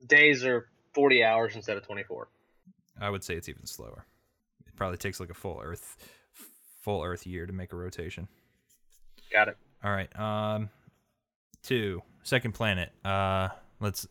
[0.06, 2.28] Days are forty hours instead of twenty four.
[3.00, 4.06] I would say it's even slower.
[4.66, 5.96] It probably takes like a full Earth,
[6.80, 8.28] full Earth year to make a rotation.
[9.32, 9.56] Got it.
[9.84, 10.18] All right.
[10.18, 10.70] Um,
[11.62, 12.90] two, second planet.
[13.04, 13.48] Uh,
[13.80, 14.06] let's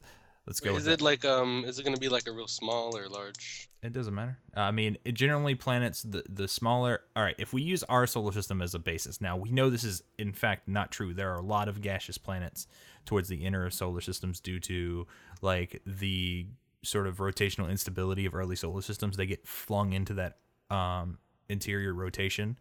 [0.48, 0.72] let's go.
[0.72, 0.94] Wait, is that.
[0.94, 1.64] it like um?
[1.66, 3.70] Is it gonna be like a real small or large?
[3.84, 4.38] It doesn't matter.
[4.56, 7.02] I mean, it generally planets the the smaller.
[7.16, 9.84] All right, if we use our solar system as a basis, now we know this
[9.84, 11.14] is in fact not true.
[11.14, 12.68] There are a lot of gaseous planets
[13.06, 15.08] towards the inner solar systems due to
[15.42, 16.48] like the
[16.84, 19.18] sort of rotational instability of early solar systems.
[19.18, 20.38] They get flung into that
[20.70, 21.18] um,
[21.50, 22.58] interior rotation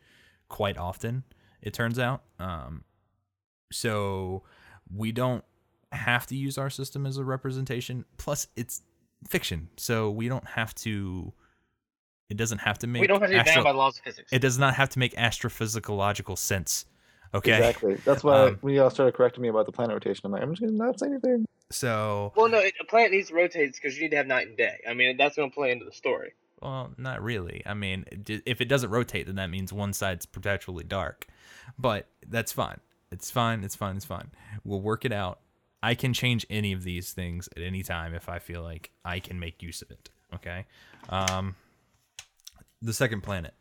[0.48, 1.24] quite often.
[1.62, 2.22] It turns out.
[2.38, 2.84] Um,
[3.72, 4.42] so
[4.94, 5.44] we don't
[5.92, 8.04] have to use our system as a representation.
[8.16, 8.82] Plus, it's
[9.28, 11.32] fiction, so we don't have to.
[12.28, 13.00] It doesn't have to make.
[13.00, 14.32] we don't have to be bound astro- by laws of physics.
[14.32, 16.86] it does not have to make astrophysiological sense.
[17.34, 17.56] Okay.
[17.56, 17.94] Exactly.
[18.04, 20.50] That's why Um, when y'all started correcting me about the planet rotation, I'm like, I'm
[20.50, 21.44] just gonna not say anything.
[21.72, 24.48] So, well, no, it, a planet needs to rotate because you need to have night
[24.48, 24.78] and day.
[24.88, 26.32] I mean, that's going to play into the story.
[26.60, 27.62] well, not really.
[27.64, 31.26] I mean, if it doesn't rotate, then that means one side's perpetually dark.
[31.78, 32.80] But that's fine.
[33.12, 33.62] It's fine.
[33.62, 33.94] It's fine.
[33.96, 34.32] It's fine.
[34.64, 35.38] We'll work it out.
[35.82, 39.18] I can change any of these things at any time if I feel like I
[39.20, 40.10] can make use of it.
[40.34, 40.66] Okay.
[41.08, 41.56] Um,
[42.82, 43.54] the second planet.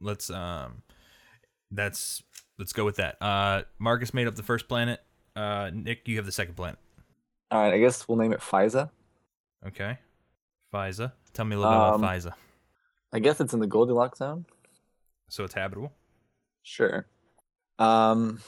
[0.00, 0.82] Let's um,
[1.70, 2.22] that's
[2.58, 3.16] let's go with that.
[3.20, 5.00] Uh, Marcus made up the first planet.
[5.34, 6.78] Uh, Nick, you have the second planet.
[7.50, 8.90] All right, I guess we'll name it Fyza.
[9.66, 9.98] Okay.
[10.72, 11.12] Fyza.
[11.32, 12.32] Tell me a little bit Um, about Fyza.
[13.12, 14.44] I guess it's in the Goldilocks zone.
[15.28, 15.92] So it's habitable.
[16.62, 17.06] Sure.
[17.78, 18.40] Um.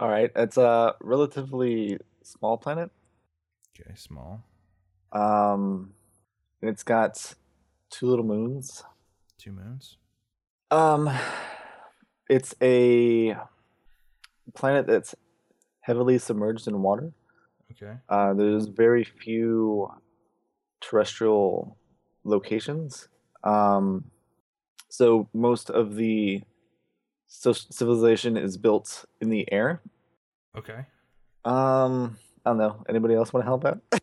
[0.00, 2.90] All right, it's a relatively small planet.
[3.78, 4.42] Okay, small.
[5.12, 5.92] Um,
[6.62, 7.34] and it's got
[7.90, 8.82] two little moons.
[9.36, 9.98] Two moons.
[10.70, 11.10] Um,
[12.30, 13.36] it's a
[14.54, 15.14] planet that's
[15.82, 17.12] heavily submerged in water.
[17.72, 17.98] Okay.
[18.08, 19.90] Uh, there's very few
[20.80, 21.76] terrestrial
[22.24, 23.08] locations.
[23.44, 24.06] Um,
[24.88, 26.42] so most of the
[27.32, 29.80] so- civilization is built in the air.
[30.58, 30.84] Okay.
[31.44, 32.84] Um, I don't know.
[32.88, 33.80] Anybody else want to help out?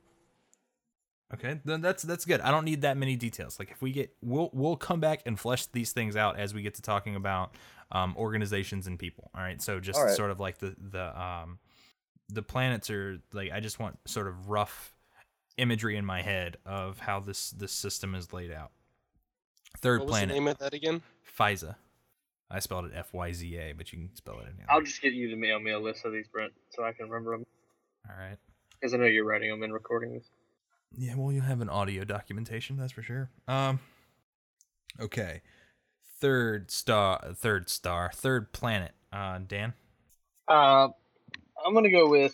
[1.34, 1.60] Okay.
[1.66, 2.40] Then that's that's good.
[2.40, 3.60] I don't need that many details.
[3.60, 6.62] Like if we get we'll we'll come back and flesh these things out as we
[6.62, 7.54] get to talking about
[7.92, 9.30] um organizations and people.
[9.36, 9.62] All right.
[9.62, 10.16] So just All right.
[10.16, 11.60] sort of like the the um
[12.30, 14.96] the planets are like I just want sort of rough
[15.58, 18.72] imagery in my head of how this this system is laid out.
[19.80, 20.30] Third What was planet.
[20.30, 21.02] the name of that again?
[21.38, 21.76] Fyza.
[22.50, 24.72] I spelled it F Y Z A, but you can spell it any other.
[24.72, 27.10] I'll just get you to mail me a list of these, Brent, so I can
[27.10, 27.46] remember them.
[28.10, 28.38] All right.
[28.80, 30.30] Because I know you're writing them and recording these.
[30.96, 33.30] Yeah, well, you have an audio documentation, that's for sure.
[33.48, 33.80] Um,
[35.00, 35.42] okay,
[36.20, 38.94] third star, third star, third planet.
[39.12, 39.74] Uh, Dan.
[40.48, 40.88] Uh,
[41.66, 42.34] I'm gonna go with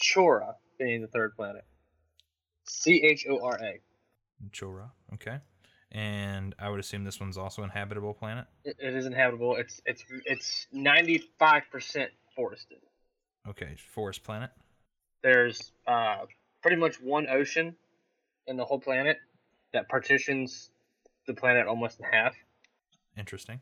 [0.00, 1.64] Chora being the third planet.
[2.68, 3.80] C H O R A.
[4.50, 4.90] Chora.
[5.14, 5.38] Okay,
[5.92, 8.46] and I would assume this one's also an inhabitable planet.
[8.64, 9.56] It, it is inhabitable.
[9.56, 12.78] It's it's it's 95% forested.
[13.48, 14.50] Okay, forest planet.
[15.22, 16.26] There's uh
[16.62, 17.76] pretty much one ocean
[18.46, 19.18] in the whole planet
[19.72, 20.70] that partitions
[21.26, 22.34] the planet almost in half.
[23.16, 23.60] Interesting.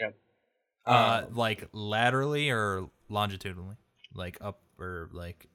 [0.00, 0.16] Yep.
[0.86, 3.76] Uh, like laterally or longitudinally,
[4.14, 5.46] like up or like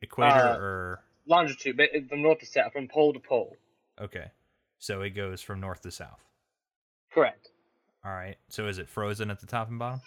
[0.00, 3.56] equator Uh, or Longitude, but from north to south, from pole to pole.
[4.00, 4.30] okay.
[4.82, 6.18] So it goes from north to south.
[7.14, 7.50] Correct.
[8.04, 8.36] All right.
[8.48, 10.00] So is it frozen at the top and bottom?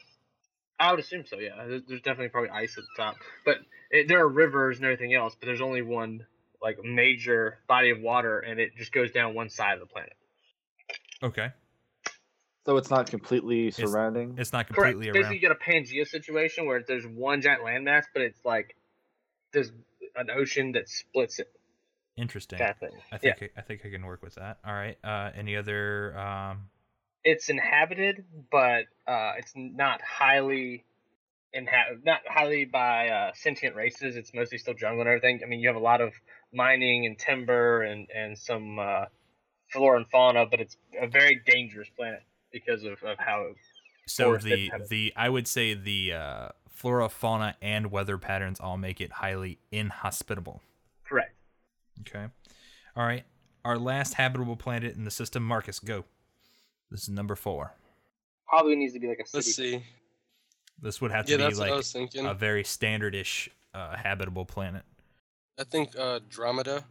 [0.77, 1.39] I would assume so.
[1.39, 3.59] Yeah, there's, there's definitely probably ice at the top, but
[3.89, 5.33] it, there are rivers and everything else.
[5.39, 6.25] But there's only one
[6.61, 10.13] like major body of water, and it just goes down one side of the planet.
[11.23, 11.53] Okay.
[12.65, 14.35] So it's not completely surrounding.
[14.37, 15.15] It's not completely Correct.
[15.15, 18.75] completely Basically, you get a Pangea situation where there's one giant landmass, but it's like
[19.53, 19.71] there's
[20.17, 21.49] an ocean that splits it.
[22.17, 22.59] Interesting.
[22.59, 22.99] Kind of thing.
[23.11, 24.59] I yeah, think I, I think I can work with that.
[24.65, 24.97] All right.
[25.03, 26.17] Uh, any other?
[26.17, 26.69] Um,
[27.23, 30.85] it's inhabited, but uh, it's not highly
[31.55, 34.15] inha- not highly by uh, sentient races.
[34.15, 35.41] It's mostly still jungle and everything.
[35.43, 36.13] I mean, you have a lot of
[36.53, 39.05] mining and timber and and some uh,
[39.71, 43.47] flora and fauna, but it's a very dangerous planet because of, of how
[44.07, 49.01] so the the I would say the uh, flora, fauna, and weather patterns all make
[49.01, 50.61] it highly inhospitable.
[51.95, 52.15] Correct.
[52.15, 52.25] Okay.
[52.95, 53.23] All right.
[53.63, 56.05] Our last habitable planet in the system, Marcus, go.
[56.91, 57.73] This is number four.
[58.47, 59.37] Probably needs to be like a city.
[59.37, 59.83] Let's see.
[60.81, 64.45] This would have to Yeah, be that's what I like a very standardish uh, habitable
[64.45, 64.83] planet.
[65.59, 66.83] I think uh, Dromeda.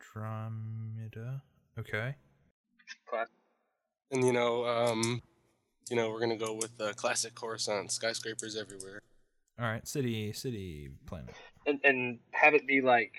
[0.00, 1.40] Dromeda.
[1.78, 2.16] Okay.
[3.08, 3.28] Class.
[4.10, 5.22] And you know, um,
[5.90, 9.00] you know, we're gonna go with uh, classic Coruscant, skyscrapers everywhere.
[9.58, 9.86] All right.
[9.86, 10.32] City.
[10.32, 11.34] City planet.
[11.66, 13.12] and, and have it be like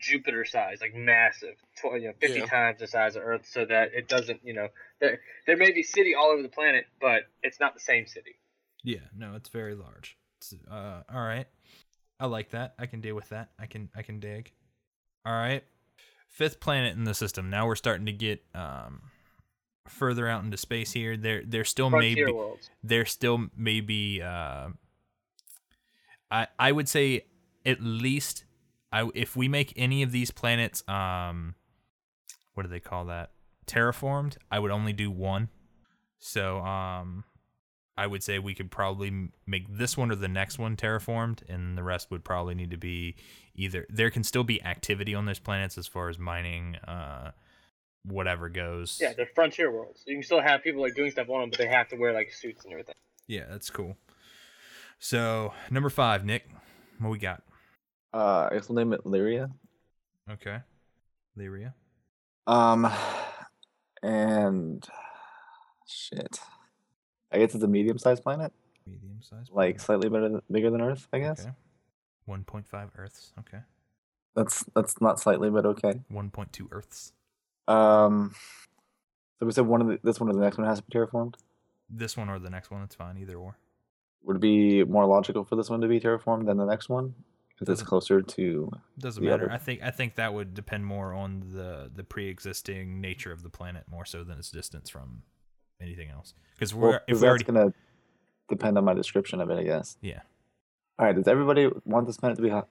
[0.00, 2.46] Jupiter size, like massive, 20, you know, fifty Yeah.
[2.46, 4.68] times the size of Earth, so that it doesn't, you know,
[5.00, 8.36] there there may be city all over the planet, but it's not the same city.
[8.82, 8.98] Yeah.
[9.16, 10.16] No, it's very large.
[10.40, 11.46] It's, uh, all right.
[12.20, 12.74] I like that.
[12.78, 13.50] I can deal with that.
[13.58, 14.52] I can I can dig.
[15.24, 15.64] All right.
[16.28, 17.48] Fifth planet in the system.
[17.50, 19.10] Now we're starting to get um
[19.88, 21.16] further out into space here.
[21.16, 22.70] There there still may be worlds.
[22.82, 24.68] there still may be uh
[26.30, 27.26] I I would say
[27.66, 28.44] at least
[28.94, 31.56] I if we make any of these planets um
[32.54, 33.32] what do they call that?
[33.66, 35.48] Terraformed, I would only do one.
[36.20, 37.24] So um
[37.96, 41.78] I would say we could probably make this one or the next one terraformed, and
[41.78, 43.14] the rest would probably need to be
[43.54, 43.86] either.
[43.88, 47.30] There can still be activity on those planets as far as mining, uh,
[48.04, 48.98] whatever goes.
[49.00, 50.02] Yeah, they're frontier worlds.
[50.06, 52.12] You can still have people like doing stuff on them, but they have to wear
[52.12, 52.96] like suits and everything.
[53.28, 53.96] yeah, that's cool.
[54.98, 56.48] So number five, Nick,
[56.98, 57.44] what we got?
[58.14, 59.50] Uh, I guess we'll name it Lyria.
[60.30, 60.58] Okay,
[61.36, 61.72] Lyria.
[62.46, 62.88] Um,
[64.04, 64.86] and
[65.86, 66.38] shit.
[67.32, 68.52] I guess it's a medium-sized planet,
[68.86, 69.48] Medium size.
[69.50, 71.08] like slightly better, than, bigger than Earth.
[71.12, 71.50] I guess Okay.
[72.26, 73.32] One point five Earths.
[73.40, 73.58] Okay.
[74.36, 76.00] that's that's not slightly, but okay.
[76.08, 77.12] One point two Earths.
[77.66, 78.34] Um,
[79.40, 80.92] so we said one of the, this one or the next one has to be
[80.96, 81.34] terraformed.
[81.90, 83.18] This one or the next one, it's fine.
[83.18, 83.58] Either or.
[84.22, 87.14] Would it be more logical for this one to be terraformed than the next one
[87.58, 88.70] because it's closer to?
[88.98, 89.44] Doesn't the matter.
[89.44, 89.52] other.
[89.52, 93.50] I think I think that would depend more on the the pre-existing nature of the
[93.50, 95.22] planet more so than its distance from
[95.80, 96.34] anything else.
[96.54, 97.74] Because we're Well, 'cause if we that's already gonna
[98.48, 99.96] depend on my description of it, I guess.
[100.00, 100.20] yeah
[100.98, 101.14] All right.
[101.14, 102.66] Does everybody want this planet to be ha-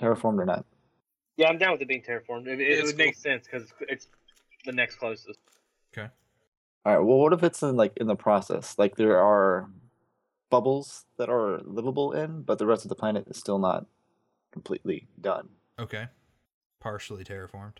[0.00, 0.64] terraformed or not?
[1.36, 2.46] Yeah, I'm down with it being terraformed.
[2.48, 4.08] It, it, It's would make sense because it's
[4.64, 5.38] the next closest.
[5.96, 6.08] okay
[6.84, 7.04] All right.
[7.04, 8.76] Well, what if it's in like in the process?
[8.78, 9.70] Like there are
[10.50, 13.86] bubbles that are livable in, but the rest of the planet is still not
[14.52, 15.48] completely done.
[15.78, 16.06] okay
[16.80, 17.78] partially terraformed.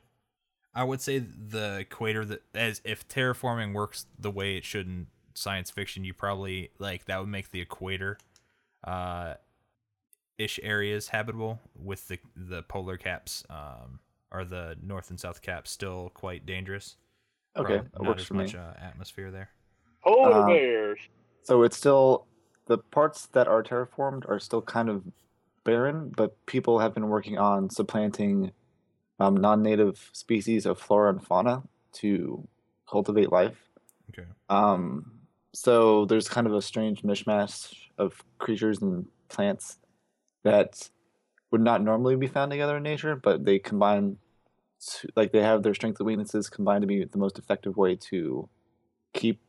[0.75, 5.07] I would say the equator that as if terraforming works the way it should in
[5.35, 8.19] science fiction, you probably like that would make the equator
[8.85, 9.35] uh
[10.37, 13.99] ish areas habitable with the the polar caps um
[14.31, 16.97] or the north and south caps still quite dangerous.
[17.57, 18.41] Okay, Prob- that not as for me.
[18.45, 19.51] much uh, atmosphere there.
[20.05, 20.99] Polar Um, bears.
[21.43, 22.27] So it's still
[22.67, 25.03] the parts that are terraformed are still kind of
[25.69, 28.53] barren, but people have been working on supplanting
[29.21, 32.49] um, non-native species of flora and fauna to
[32.89, 33.59] cultivate life.
[34.11, 34.29] Okay.
[34.49, 35.13] Um,
[35.53, 39.79] so there's kind of a strange mishmash of creatures and plants
[40.43, 40.89] that
[41.51, 44.17] would not normally be found together in nature, but they combine,
[44.87, 47.95] to, like they have their strengths and weaknesses combined to be the most effective way
[48.11, 48.49] to
[49.13, 49.43] keep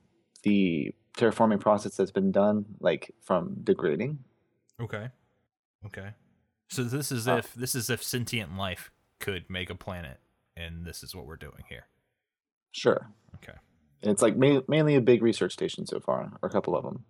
[0.43, 4.19] the terraforming process that's been done like from degrading.
[4.81, 5.07] Okay.
[5.85, 6.13] Okay.
[6.67, 10.19] So this is Uh, if this is if sentient life could make a planet,
[10.55, 11.87] and this is what we're doing here.
[12.71, 13.09] Sure.
[13.35, 13.57] Okay.
[14.01, 17.05] It's like ma- mainly a big research station so far, or a couple of them.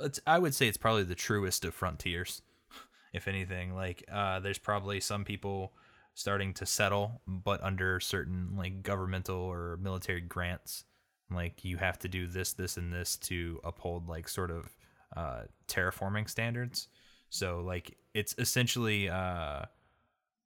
[0.00, 2.42] It's I would say it's probably the truest of frontiers,
[3.12, 3.74] if anything.
[3.74, 5.72] Like, uh, there's probably some people
[6.14, 10.84] starting to settle, but under certain like governmental or military grants.
[11.30, 14.76] Like, you have to do this, this, and this to uphold like sort of
[15.16, 16.88] uh, terraforming standards.
[17.32, 19.62] So like, it's essentially, uh,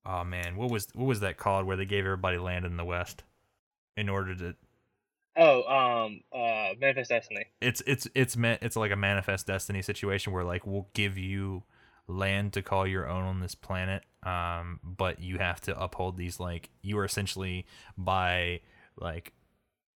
[0.06, 2.84] oh man, what was what was that called where they gave everybody land in the
[2.84, 3.24] West
[3.96, 4.54] in order to
[5.38, 7.44] Oh, um, uh, Manifest Destiny.
[7.60, 11.62] it's it's it's meant it's like a manifest destiny situation where like we'll give you
[12.08, 16.38] land to call your own on this planet um but you have to uphold these
[16.38, 17.66] like you are essentially
[17.98, 18.60] by
[18.96, 19.32] like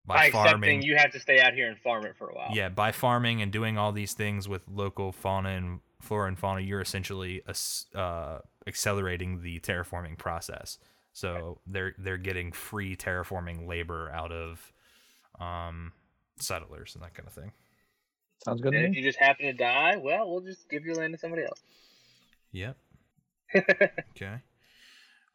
[0.04, 2.50] by, By farming you have to stay out here and farm it for a while.
[2.52, 6.60] yeah by farming and doing all these things with local fauna and flora and fauna
[6.60, 7.42] you're essentially
[7.94, 10.78] uh accelerating the terraforming process
[11.12, 14.72] so they're they're getting free terraforming labor out of
[15.40, 15.92] um
[16.38, 17.52] settlers and that kind of thing
[18.44, 18.98] Sounds good And to if me.
[18.98, 21.60] you just happen to die, well, we'll just give your land to somebody else.
[22.52, 22.76] Yep.
[24.16, 24.36] Okay.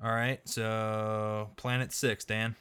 [0.04, 0.40] All right.
[0.48, 2.56] So planet six, Dan.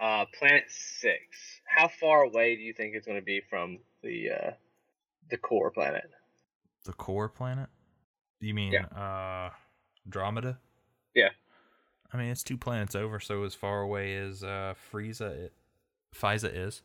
[0.00, 1.20] uh, Planet Six.
[1.66, 4.50] How far away do you think it's going to be from the uh,
[5.30, 6.04] the core planet?
[6.84, 7.68] The core planet.
[8.40, 8.84] You mean Yeah.
[8.86, 9.50] uh
[10.06, 10.58] Andromeda?
[11.14, 11.30] Yeah.
[12.12, 15.52] I mean, it's two planets over, so as far away as uh Frieza, it,
[16.14, 16.82] Fyza is.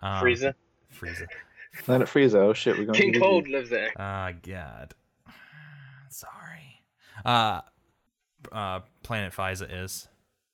[0.00, 0.54] Um, Frieza.
[0.98, 1.26] Frieza.
[1.84, 2.34] Planet Frieza.
[2.36, 2.98] Oh shit, we're going.
[2.98, 3.92] King to Cold lives there.
[3.96, 4.94] Ah, God.
[6.08, 6.82] Sorry.
[7.24, 7.60] Uh,
[8.50, 10.08] uh, planet Fyza is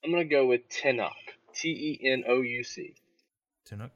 [0.05, 1.13] I'm going to go with Tenok.
[1.55, 2.95] T E N O U C.
[3.71, 3.91] Tinook.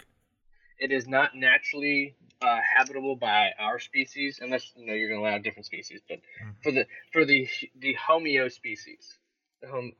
[0.78, 5.26] It is not naturally uh, habitable by our species, unless you know you're going to
[5.28, 6.00] allow different species.
[6.08, 6.62] But Mhm.
[6.62, 9.18] for the for the the Homeo species,
[9.60, 9.96] the hom-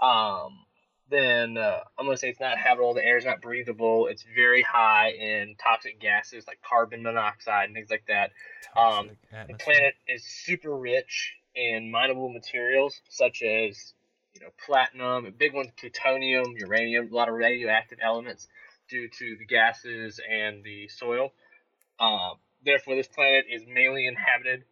[0.00, 0.64] um,
[1.08, 2.94] then uh, I'm gonna say it's not habitable.
[2.94, 4.06] The air is not breathable.
[4.06, 8.30] It's very high in toxic gases like carbon monoxide and things like that.
[8.76, 9.16] Um,
[9.48, 13.92] The planet is super rich in mineable materials such as
[14.34, 18.46] you know platinum, a big one plutonium, uranium, a lot of radioactive elements
[18.88, 21.32] due to the gases and the soil.
[22.00, 22.32] Um,
[22.64, 24.64] therefore, this planet is mainly inhabited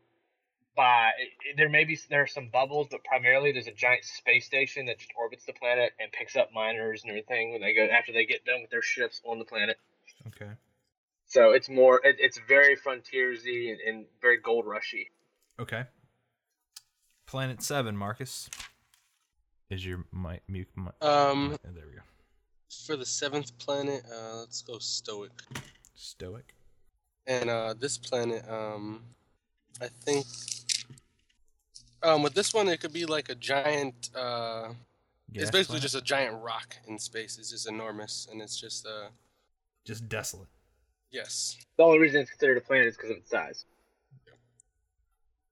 [0.74, 1.10] by.
[1.56, 4.98] There may be there are some bubbles, but primarily there's a giant space station that
[4.98, 8.24] just orbits the planet and picks up miners and everything when they go after they
[8.24, 9.76] get done with their shifts on the planet.
[10.28, 10.50] Okay.
[11.26, 15.10] So it's more, it, it's very frontiersy and, and very gold rushy.
[15.60, 15.84] Okay.
[17.26, 18.48] Planet seven, Marcus.
[19.68, 20.68] Is your mic mute?
[20.74, 22.02] mi- Um, oh, there we go.
[22.86, 25.32] for the seventh planet, uh, let's go Stoic.
[25.94, 26.54] Stoic.
[27.28, 29.02] And uh, this planet, um,
[29.82, 30.24] I think,
[32.02, 34.08] um, with this one, it could be like a giant.
[34.16, 34.70] Uh,
[35.34, 35.82] it's basically planet?
[35.82, 37.38] just a giant rock in space.
[37.38, 39.08] It's just enormous, and it's just uh,
[39.84, 40.48] just desolate.
[41.10, 41.56] yes.
[41.76, 43.64] The only reason it's considered a planet is because of its size.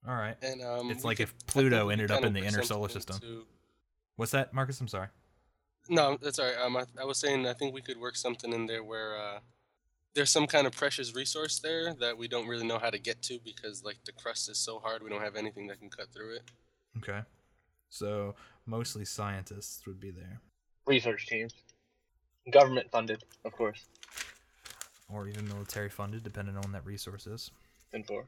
[0.08, 0.36] All right.
[0.42, 3.18] And um, It's like could- if Pluto ended up in the inner solar system.
[3.20, 3.44] to-
[4.16, 4.80] What's that, Marcus?
[4.80, 5.08] I'm sorry.
[5.88, 6.58] No, that's all right.
[6.58, 9.38] Um, I, I was saying I think we could work something in there where uh,
[10.16, 13.20] there's some kind of precious resource there that we don't really know how to get
[13.22, 16.06] to because like the crust is so hard, we don't have anything that can cut
[16.12, 16.42] through it.
[16.98, 17.20] Okay.
[17.90, 20.40] So mostly scientists would be there,
[20.86, 21.52] Research teams.
[22.50, 23.86] Government funded, of course.
[25.12, 27.50] or even military funded, depending on what that resource is.
[27.92, 28.24] And for.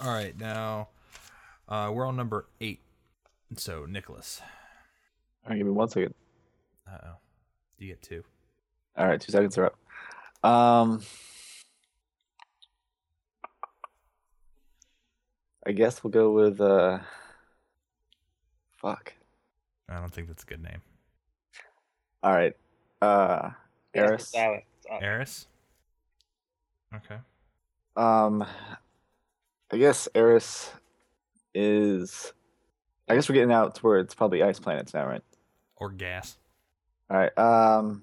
[0.00, 0.88] All right, now
[1.68, 2.80] uh, we're on number eight.
[3.56, 4.40] So Nicholas.
[5.44, 6.14] All right, give me one second.
[6.90, 7.14] Uh oh.
[7.78, 8.24] You get two.
[8.96, 9.76] All right, two seconds are up.
[10.44, 11.00] Um,
[15.66, 16.98] I guess we'll go with uh.
[18.76, 19.14] Fuck.
[19.88, 20.82] I don't think that's a good name.
[22.22, 22.54] All right.
[23.00, 23.50] Uh,
[23.94, 24.28] Eris.
[24.28, 24.64] Silent.
[24.90, 25.46] Uh, Eris.
[26.94, 27.16] Okay.
[27.96, 28.44] Um,
[29.72, 30.70] I guess Eris
[31.54, 32.34] is.
[33.08, 35.22] I guess we're getting out to where it's probably ice planets now, right?
[35.76, 36.36] Or gas.
[37.10, 37.38] All right.
[37.38, 38.02] Um,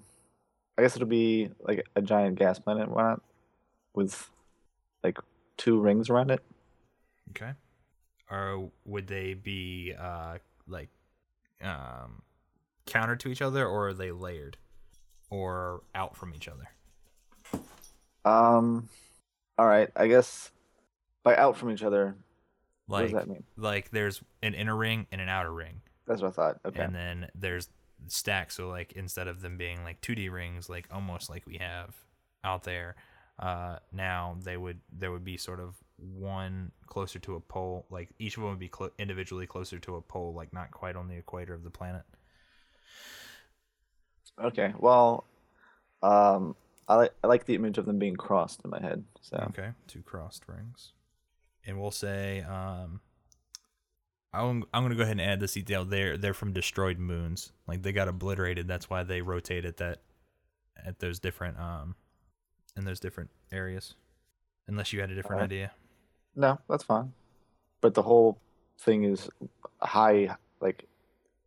[0.82, 2.90] I guess it'll be like a giant gas planet.
[2.90, 3.22] Why not?
[3.94, 4.28] With
[5.04, 5.16] like
[5.56, 6.42] two rings around it.
[7.30, 7.52] Okay.
[8.28, 10.88] Or would they be uh like
[11.62, 12.22] um
[12.84, 14.56] counter to each other or are they layered?
[15.30, 16.68] Or out from each other?
[18.24, 18.88] Um,
[19.56, 19.88] all right.
[19.94, 20.50] I guess
[21.22, 22.16] by out from each other.
[22.86, 23.44] what does that mean?
[23.56, 25.80] like there's an inner ring and an outer ring.
[26.08, 26.60] That's what I thought.
[26.66, 26.82] Okay.
[26.82, 27.68] And then there's
[28.08, 31.94] stacks, so like instead of them being like 2D rings like almost like we have
[32.44, 32.96] out there,
[33.38, 38.10] uh now they would there would be sort of one closer to a pole, like
[38.18, 41.08] each of them would be clo- individually closer to a pole, like not quite on
[41.08, 42.02] the equator of the planet.
[44.42, 44.72] Okay.
[44.78, 45.24] Well,
[46.02, 46.56] um,
[46.88, 49.04] I like I like the image of them being crossed in my head.
[49.20, 50.92] So Okay, two crossed rings.
[51.64, 53.00] And we'll say um
[54.34, 55.84] I'm I'm gonna go ahead and add this detail.
[55.84, 57.52] They're they're from destroyed moons.
[57.66, 58.66] Like they got obliterated.
[58.66, 60.00] That's why they rotate at that
[60.84, 61.94] at those different um
[62.76, 63.94] in those different areas.
[64.66, 65.72] Unless you had a different idea.
[66.34, 67.12] no, that's fine.
[67.80, 68.38] But the whole
[68.78, 69.28] thing is
[69.82, 70.86] high, like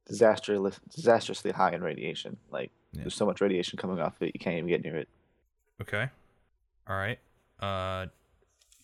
[0.06, 2.38] disastrously disastrously high in radiation.
[2.52, 3.02] Like Yeah.
[3.02, 5.10] there's so much radiation coming off it, you can't even get near it.
[5.82, 6.08] Okay.
[6.88, 7.18] All right.
[7.60, 8.08] Uh,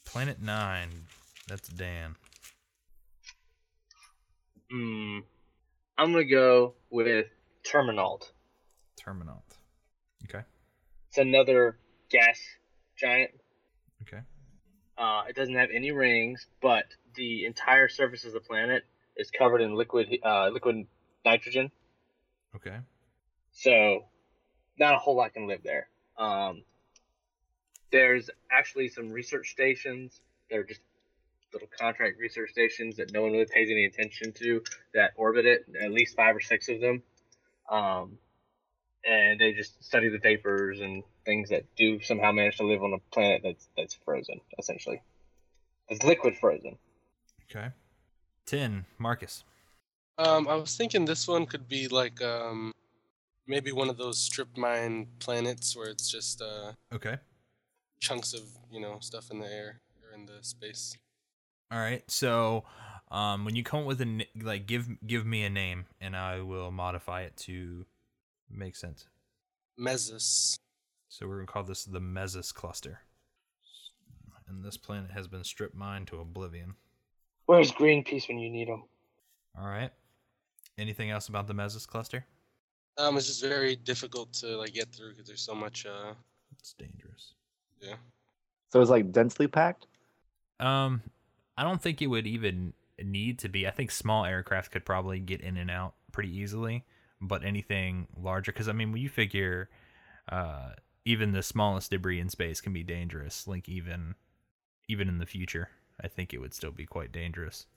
[0.05, 0.89] Planet Nine.
[1.47, 2.15] That's Dan.
[4.71, 5.19] Hmm.
[5.97, 7.27] I'm going to go with
[7.63, 8.31] Terminalt.
[8.97, 9.43] Terminal.
[10.23, 10.43] Okay.
[11.09, 11.77] It's another
[12.09, 12.39] gas
[12.97, 13.31] giant.
[14.03, 14.21] Okay.
[14.97, 18.83] Uh, it doesn't have any rings, but the entire surface of the planet
[19.17, 20.87] is covered in liquid uh, liquid
[21.25, 21.71] nitrogen.
[22.55, 22.77] Okay.
[23.51, 24.05] So,
[24.79, 25.89] not a whole lot can live there.
[26.17, 26.63] Um,
[27.91, 30.19] there's actually some research stations.
[30.49, 30.81] They're just
[31.53, 35.65] little contract research stations that no one really pays any attention to that orbit it.
[35.81, 37.03] At least five or six of them.
[37.69, 38.17] Um,
[39.05, 42.93] and they just study the vapors and things that do somehow manage to live on
[42.93, 45.01] a planet that's that's frozen, essentially.
[45.89, 46.77] It's liquid frozen.
[47.49, 47.69] Okay.
[48.45, 48.85] Ten.
[48.97, 49.43] Marcus.
[50.17, 52.73] Um, I was thinking this one could be like um,
[53.47, 57.17] maybe one of those strip mine planets where it's just uh, Okay.
[57.99, 58.41] chunks of
[58.71, 60.95] you know stuff in the air or in the space.
[61.71, 62.03] All right.
[62.09, 62.65] So,
[63.09, 66.41] um, when you come up with a like, give give me a name, and I
[66.41, 67.85] will modify it to
[68.49, 69.07] make sense.
[69.79, 70.57] Mesus.
[71.09, 72.99] So we're gonna call this the Mesos cluster.
[74.47, 76.75] And this planet has been strip mined to oblivion.
[77.45, 78.83] Where's Greenpeace when you need them?
[79.57, 79.91] All right.
[80.77, 82.25] Anything else about the Mesos cluster?
[82.97, 85.85] Um, it's just very difficult to like get through because there's so much.
[85.85, 86.13] Uh,
[86.59, 87.33] It's dangerous.
[87.81, 87.95] yeah.
[88.71, 89.87] So it's like densely packed.
[90.59, 91.01] Um,
[91.61, 93.67] I don't think it would even need to be.
[93.67, 96.85] I think small aircraft could probably get in and out pretty easily,
[97.21, 99.69] but anything larger, because I mean, when you figure,
[100.27, 100.71] uh,
[101.05, 103.45] even the smallest debris in space can be dangerous.
[103.47, 104.15] Like even,
[104.89, 105.69] even in the future,
[106.03, 107.67] I think it would still be quite dangerous.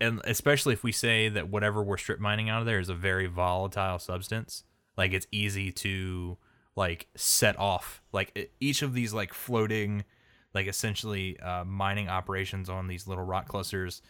[0.00, 2.94] And especially if we say that whatever we're strip mining out of there is a
[2.94, 4.64] very volatile substance,
[4.96, 6.36] like it's easy to
[6.74, 8.02] like set off.
[8.12, 10.02] Like each of these like floating
[10.56, 14.00] like essentially uh, mining operations on these little rock clusters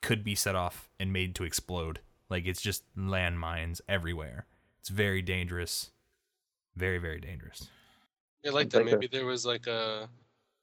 [0.00, 1.98] could be set off and made to explode.
[2.30, 4.46] Like it's just landmines everywhere.
[4.78, 5.90] It's very dangerous.
[6.76, 7.68] Very very dangerous.
[8.44, 8.84] Yeah, like that.
[8.84, 10.08] Maybe there was like a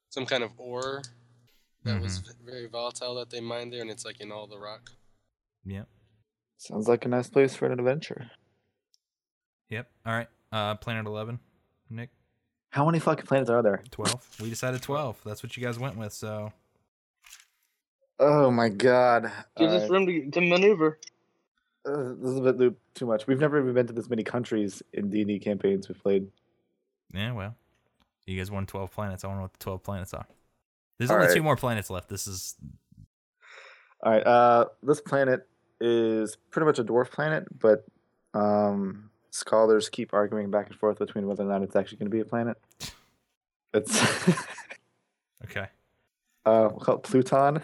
[0.10, 1.02] some kind of ore
[1.84, 4.90] that was very volatile that they mined there, and it's like in all the rock.
[5.66, 5.88] Yep.
[6.58, 8.32] Sounds like a nice place for an adventure.
[9.70, 9.92] Yep.
[10.06, 10.30] All right.
[10.50, 11.40] Uh, Planet Eleven.
[11.90, 12.10] Nick.
[12.76, 13.82] How many fucking planets are there?
[13.90, 14.28] Twelve.
[14.42, 15.18] We decided twelve.
[15.24, 16.12] That's what you guys went with.
[16.12, 16.52] So
[18.20, 19.32] Oh my god.
[19.58, 21.00] Gives us room to, to maneuver.
[21.86, 23.28] Uh, this is a bit too much.
[23.28, 26.28] We've never even been to this many countries in D and D campaigns we've played.
[27.14, 27.32] yeah.
[27.32, 27.56] Well,
[28.26, 29.24] you guys won twelve planets.
[29.24, 30.26] I wonder what the twelve planets are.
[30.98, 31.36] There's All only right.
[31.36, 32.10] two more planets left.
[32.10, 32.56] This is
[34.04, 34.28] All right.
[34.28, 35.48] Uh, this planet
[35.80, 37.86] is pretty much a dwarf planet, but
[38.34, 42.16] um, scholars keep arguing back and forth between whether or not it's actually going to
[42.16, 42.58] be a planet.
[43.74, 44.02] It's
[45.44, 45.68] okay.
[46.46, 47.62] uh, we'll call it Pluton.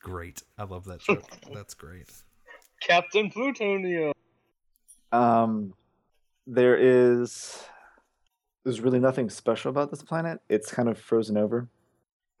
[0.00, 0.42] Great.
[0.56, 1.24] I love that joke.
[1.52, 2.08] That's great.
[2.80, 4.12] Captain Plutonio.
[5.10, 5.74] Um,
[6.46, 7.64] there is
[8.62, 10.40] there's really nothing special about this planet.
[10.48, 11.68] It's kind of frozen over.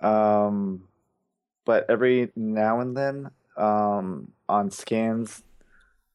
[0.00, 0.88] Um,
[1.64, 5.42] but every now and then, um, on scans,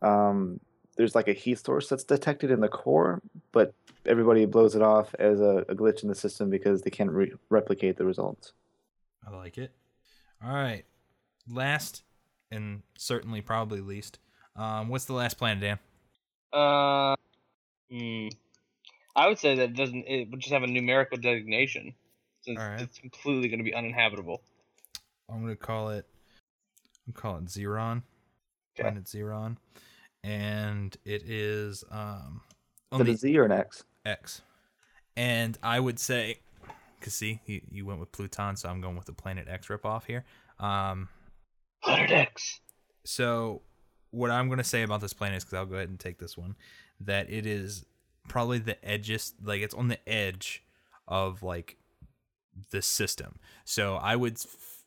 [0.01, 0.59] um,
[0.99, 3.21] there's like a heat source that's detected in the core,
[3.53, 3.73] but
[4.05, 7.31] everybody blows it off as a, a glitch in the system because they can't re-
[7.49, 8.51] replicate the results.
[9.25, 9.71] I like it.
[10.43, 10.83] All right.
[11.49, 12.03] Last
[12.51, 14.19] and certainly probably least.
[14.57, 15.79] Um, what's the last planet, Dan?
[16.51, 17.15] Uh,
[17.89, 18.27] hmm.
[19.15, 20.03] I would say that it doesn't.
[20.05, 21.93] It would just have a numerical designation,
[22.41, 22.81] since Alright.
[22.81, 24.41] it's completely going to be uninhabitable.
[25.29, 26.05] I'm gonna call it.
[27.07, 28.01] I'm call it Xeron.
[28.75, 28.83] Okay.
[28.83, 29.55] Planet Xeron,
[30.23, 32.41] and it is um
[32.91, 33.83] Is on the a Z or an X?
[34.05, 34.41] X.
[35.15, 36.39] And I would say,
[37.01, 40.05] cause see, you, you went with Pluton, so I'm going with the Planet X ripoff
[40.05, 40.25] here.
[40.59, 41.09] Um,
[41.83, 42.61] Planet X.
[43.05, 43.61] So,
[44.11, 46.19] what I'm going to say about this planet is because I'll go ahead and take
[46.19, 46.55] this one,
[47.01, 47.85] that it is
[48.27, 50.63] probably the edgiest, like it's on the edge
[51.07, 51.77] of like
[52.71, 53.39] the system.
[53.65, 54.83] So I would, f-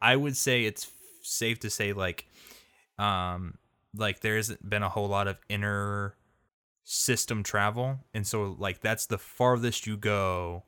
[0.00, 0.90] I would say it's
[1.22, 2.26] safe to say like,
[2.98, 3.58] um,
[3.96, 6.16] like there hasn't been a whole lot of inner
[6.84, 10.64] system travel, and so like that's the farthest you go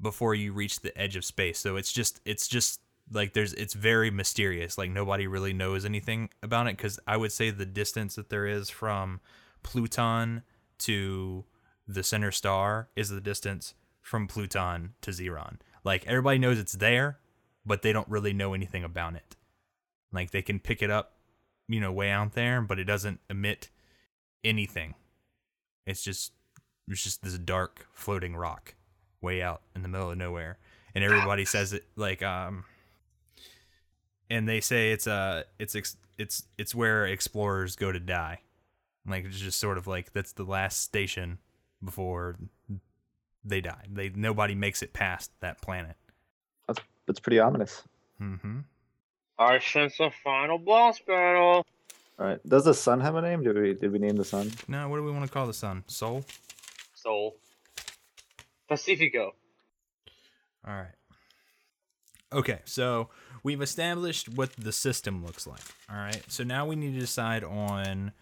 [0.00, 1.58] before you reach the edge of space.
[1.58, 2.80] So it's just it's just
[3.10, 4.76] like there's it's very mysterious.
[4.76, 8.46] Like nobody really knows anything about it cuz I would say the distance that there
[8.46, 9.20] is from
[9.62, 10.42] Pluton
[10.78, 11.44] to
[11.86, 15.58] the center star is the distance from Pluton to Xeron.
[15.84, 17.18] Like everybody knows it's there,
[17.64, 19.36] but they don't really know anything about it.
[20.12, 21.16] Like they can pick it up,
[21.72, 23.70] you know, way out there, but it doesn't emit
[24.44, 24.94] anything.
[25.86, 26.32] It's just
[26.88, 28.74] it's just this dark floating rock
[29.20, 30.58] way out in the middle of nowhere.
[30.94, 32.64] And everybody says it like um
[34.28, 38.40] and they say it's uh it's ex- it's it's where explorers go to die.
[39.06, 41.38] Like it's just sort of like that's the last station
[41.82, 42.36] before
[43.44, 43.84] they die.
[43.90, 45.96] They nobody makes it past that planet.
[46.66, 47.82] That's that's pretty ominous.
[48.20, 48.60] Mm-hmm.
[49.42, 51.66] I sense a final boss battle.
[52.18, 52.38] All right.
[52.48, 53.42] Does the sun have a name?
[53.42, 54.50] Did we did we name the sun?
[54.68, 54.88] No.
[54.88, 55.84] what do we want to call the sun?
[55.86, 56.24] Soul.
[56.94, 57.36] Sol.
[58.68, 59.34] Pacifico.
[60.66, 60.94] All right.
[62.32, 63.10] Okay, so
[63.42, 65.60] we've established what the system looks like.
[65.90, 66.22] All right.
[66.28, 68.12] So now we need to decide on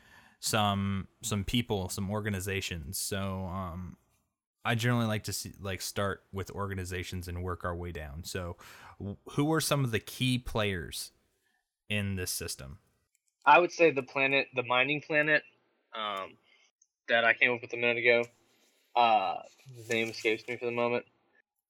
[0.40, 2.98] some some people, some organizations.
[2.98, 3.18] So
[3.52, 3.96] um
[4.64, 8.24] I generally like to see, like start with organizations and work our way down.
[8.24, 8.89] So wh-
[9.30, 11.12] who are some of the key players
[11.88, 12.78] in this system?
[13.44, 15.42] I would say the planet, the mining planet,
[15.94, 16.36] um,
[17.09, 18.24] that I came up with a minute ago.
[18.94, 19.36] Uh,
[19.76, 21.05] his name escapes me for the moment.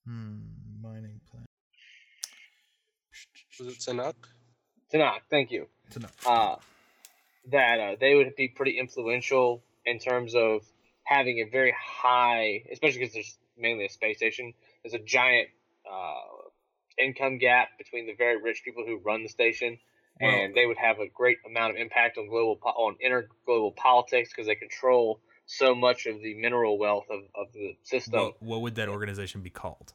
[0.07, 0.39] Hmm,
[0.83, 1.49] mining planet.
[3.59, 4.15] Was it Sanok?
[4.93, 5.67] Tanakh, thank you.
[5.93, 6.09] To know.
[6.27, 6.57] uh,
[7.51, 10.63] that uh, they would be pretty influential in terms of
[11.03, 14.53] having a very high, especially because there's mainly a space station.
[14.83, 15.49] There's a giant
[15.91, 16.15] uh,
[17.03, 19.79] income gap between the very rich people who run the station
[20.21, 23.73] and they would have a great amount of impact on global po- on inter global
[23.73, 28.21] politics because they control so much of the mineral wealth of, of the system.
[28.21, 29.95] What, what would that organization be called?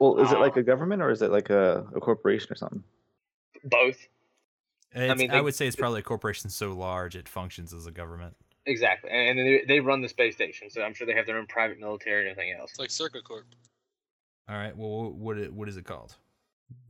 [0.00, 2.56] Well, is it Uh, like a government or is it like a, a corporation or
[2.56, 2.82] something?
[3.64, 4.08] Both
[4.94, 7.90] It's- mean, I would say it's probably a corporation so large it functions as a
[7.92, 8.34] government.
[8.66, 11.36] exactly, and, and they, they run the space station, so I'm sure they have their
[11.38, 12.70] own private military and everything else.
[12.70, 13.44] It's like Circa Corp.
[14.48, 14.76] All right.
[14.76, 16.14] Well, what it, what is it called?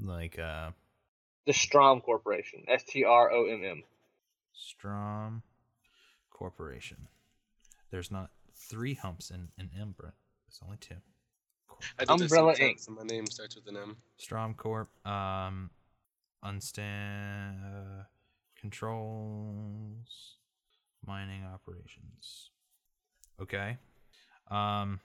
[0.01, 0.71] Like uh,
[1.47, 3.83] The Strom Corporation, S T R O M M.
[4.53, 5.43] Strom
[6.31, 7.09] Corporation.
[7.91, 10.15] There's not three humps in an M, Brent.
[10.47, 10.97] There's only two.
[11.99, 13.97] I did Umbrella sometimes, and My name starts with an M.
[14.17, 14.89] Strom Corp.
[15.07, 15.71] Um,
[16.45, 18.05] unstand uh,
[18.61, 20.37] controls
[21.07, 22.51] mining operations.
[23.41, 23.77] Okay.
[24.51, 25.01] Um,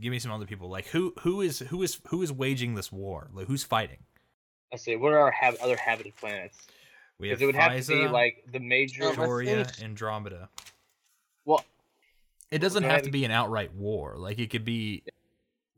[0.00, 0.68] give me some other people.
[0.68, 3.28] Like who who is who is who is waging this war?
[3.32, 3.98] Like who's fighting?
[4.72, 6.58] Let's see, what are our hab- other habited planets?
[7.18, 9.08] We have Because it would have to be like the major.
[9.08, 10.48] Victoria, Andromeda.
[11.44, 11.64] Well,
[12.50, 14.14] It doesn't Go have to be an outright war.
[14.16, 15.04] Like it could be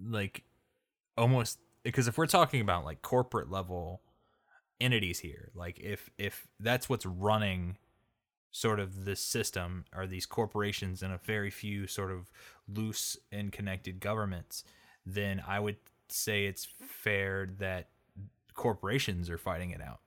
[0.03, 0.45] like
[1.17, 4.01] almost because if we're talking about like corporate level
[4.81, 7.77] entities here, like if if that's what's running
[8.57, 12.31] sort of the system are these corporations and a very few sort of
[12.67, 14.65] loose and connected governments,
[15.05, 15.77] then I would
[16.09, 17.89] say it's fair that
[18.55, 20.01] corporations are fighting it out.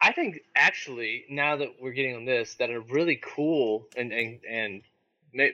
[0.00, 4.40] I think actually now that we're getting on this, that a really cool and and
[4.48, 4.82] and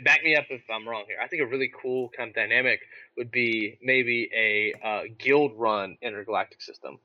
[0.04, 1.16] back me up if I'm wrong here.
[1.20, 2.82] I think a really cool kind of dynamic
[3.16, 7.00] would be maybe a uh, guild run intergalactic system,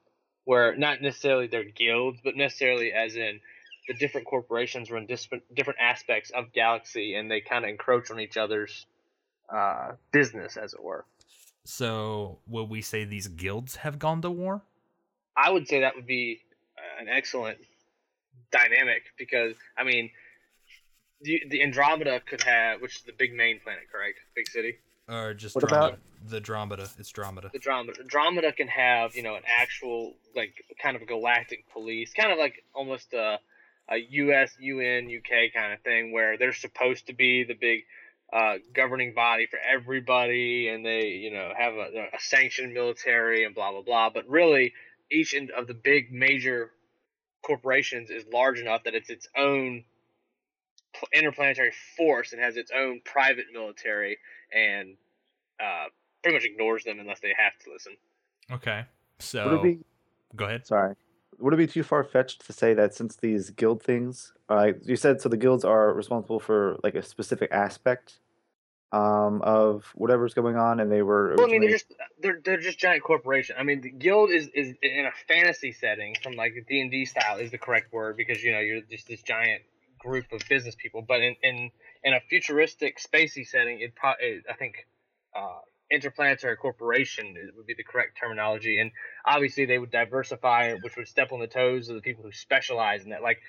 [0.46, 3.40] where not necessarily they're guilds, but necessarily as in
[3.88, 8.20] the different corporations run different different aspects of galaxy, and they kind of encroach on
[8.20, 8.86] each other's
[9.50, 11.06] uh, business, as it were.
[11.64, 14.62] So, will we say these guilds have gone to war?
[15.36, 16.40] I would say that would be
[16.78, 17.58] uh, an excellent
[18.52, 20.10] dynamic because I mean,
[21.22, 24.20] the the Andromeda could have, which is the big main planet, correct?
[24.36, 24.78] Big city.
[25.10, 25.68] Or just What Dromeda?
[25.88, 26.90] about- the Dromeda?
[27.00, 27.52] It's Dromeda.
[27.52, 32.32] The Andromeda, Andromeda can have you know an actual like kind of galactic police, kind
[32.32, 33.40] of like almost a
[33.90, 34.56] a U.S.
[34.60, 37.82] UN UK kind of thing where they're supposed to be the big
[38.32, 43.56] uh, governing body for everybody, and they you know have a, a sanctioned military and
[43.56, 44.10] blah blah blah.
[44.10, 44.74] But really,
[45.12, 46.72] each of the big major
[47.42, 49.86] corporations is large enough that it's its own
[51.14, 54.18] interplanetary force and has its own private military
[54.54, 54.96] and
[55.60, 55.86] uh,
[56.22, 57.94] pretty much ignores them unless they have to listen.
[58.52, 58.86] Okay.
[59.20, 59.80] So, be
[60.36, 60.68] go ahead.
[60.68, 60.96] sorry?
[61.40, 64.96] Would it be too far fetched to say that since these guild things, uh, you
[64.96, 68.20] said so the guilds are responsible for like a specific aspect
[68.92, 71.36] um, of whatever's going on, and they were.
[71.38, 73.56] Well, I mean, they're just they're they're just giant corporation.
[73.60, 77.06] I mean, the guild is is in a fantasy setting from like D anD D
[77.06, 79.64] style is the correct word because you know you're just this giant
[80.00, 81.02] group of business people.
[81.02, 81.72] But in in,
[82.04, 84.88] in a futuristic spacey setting, it, pro- it I think
[85.36, 85.60] uh,
[85.92, 88.80] interplanetary corporation would be the correct terminology.
[88.80, 88.92] And
[89.26, 93.04] obviously, they would diversify, which would step on the toes of the people who specialize
[93.04, 93.24] in that.
[93.24, 93.40] Like,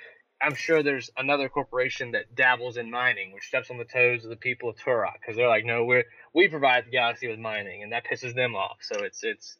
[0.40, 4.30] I'm sure there's another corporation that dabbles in mining, which steps on the toes of
[4.30, 7.82] the people of Turok because they're like, no, we're we provide the galaxy with mining,
[7.82, 8.78] and that pisses them off.
[8.80, 9.56] So it's it's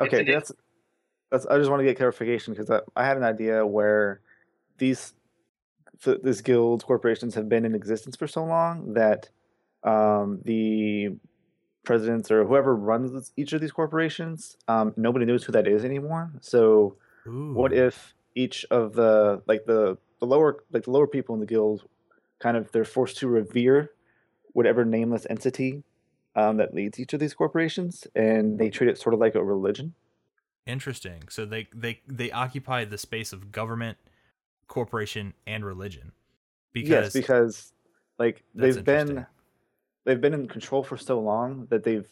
[0.00, 0.52] it's Okay, an- that's
[1.30, 1.46] that's.
[1.46, 4.20] I just want to get clarification because I, I had an idea where
[4.76, 5.14] these
[6.02, 9.30] th- these guilds corporations have been in existence for so long that
[9.84, 11.10] um, the
[11.84, 16.30] presidents or whoever runs each of these corporations, um, nobody knows who that is anymore.
[16.40, 16.96] So
[17.54, 21.46] what if each of the like the the lower like the lower people in the
[21.46, 21.84] guild
[22.38, 23.90] kind of they're forced to revere
[24.52, 25.82] whatever nameless entity
[26.34, 29.44] um, that leads each of these corporations and they treat it sort of like a
[29.44, 29.94] religion
[30.66, 31.24] Interesting.
[31.28, 33.98] So they they they occupy the space of government,
[34.68, 36.12] corporation, and religion.
[36.72, 37.72] Because, yes because
[38.18, 39.26] like they've been.
[40.04, 42.08] They've been in control for so long that they've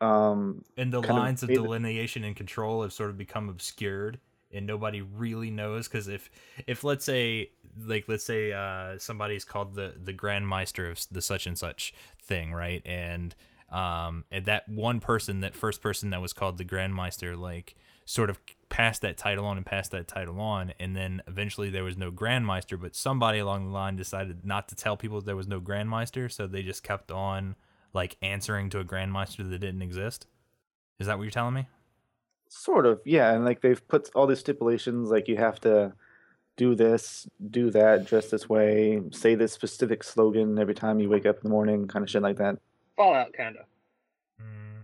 [0.00, 4.18] um and the of lines of it- delineation and control have sort of become obscured
[4.52, 6.30] and nobody really knows because if
[6.66, 11.46] if let's say like let's say uh somebody's called the the grandmeister of the such
[11.46, 12.82] and such thing right?
[12.84, 13.34] And
[13.70, 17.76] um and that one person that first person that was called the grandmeister like
[18.12, 18.38] sort of
[18.68, 22.10] passed that title on and passed that title on and then eventually there was no
[22.10, 26.30] grandmeister but somebody along the line decided not to tell people there was no grandmeister
[26.30, 27.54] so they just kept on
[27.92, 30.26] like answering to a grandmeister that didn't exist
[30.98, 31.66] is that what you're telling me
[32.48, 35.92] sort of yeah and like they've put all these stipulations like you have to
[36.56, 41.26] do this do that dress this way say this specific slogan every time you wake
[41.26, 42.58] up in the morning kind of shit like that
[42.96, 43.64] Fallout kind of.
[44.40, 44.82] Mm.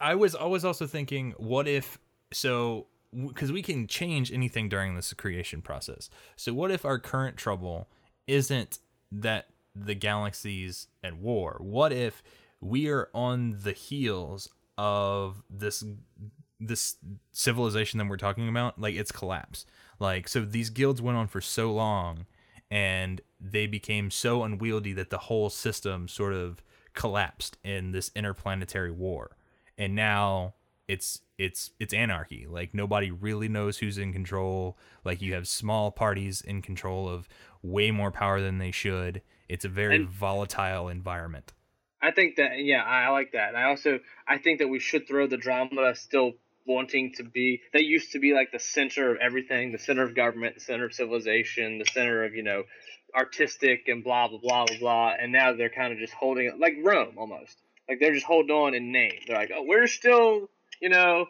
[0.00, 1.98] I was always also thinking, what if
[2.32, 2.86] so
[3.34, 6.08] because we can change anything during this creation process.
[6.36, 7.88] So what if our current trouble
[8.26, 8.78] isn't
[9.10, 11.58] that the galaxy's at war?
[11.60, 12.22] What if
[12.60, 15.84] we are on the heels of this
[16.58, 16.96] this
[17.32, 19.66] civilization that we're talking about, like its collapse?
[19.98, 22.26] Like so these guilds went on for so long
[22.70, 26.62] and they became so unwieldy that the whole system sort of
[26.94, 29.36] collapsed in this interplanetary war.
[29.76, 30.54] And now
[30.88, 32.46] it's it's it's anarchy.
[32.48, 34.76] Like nobody really knows who's in control.
[35.04, 37.28] Like you have small parties in control of
[37.62, 39.22] way more power than they should.
[39.48, 41.52] It's a very And- volatile environment.
[42.04, 43.48] I think that yeah, I like that.
[43.48, 46.32] And I also I think that we should throw the Dromeda still
[46.66, 50.14] wanting to be that used to be like the center of everything, the center of
[50.14, 52.64] government, the center of civilization, the center of, you know,
[53.14, 55.12] artistic and blah blah blah blah blah.
[55.18, 57.56] And now they're kind of just holding it like Rome almost.
[57.88, 59.12] Like they're just holding on in name.
[59.26, 60.48] They're like, Oh, we're still,
[60.82, 61.26] you know,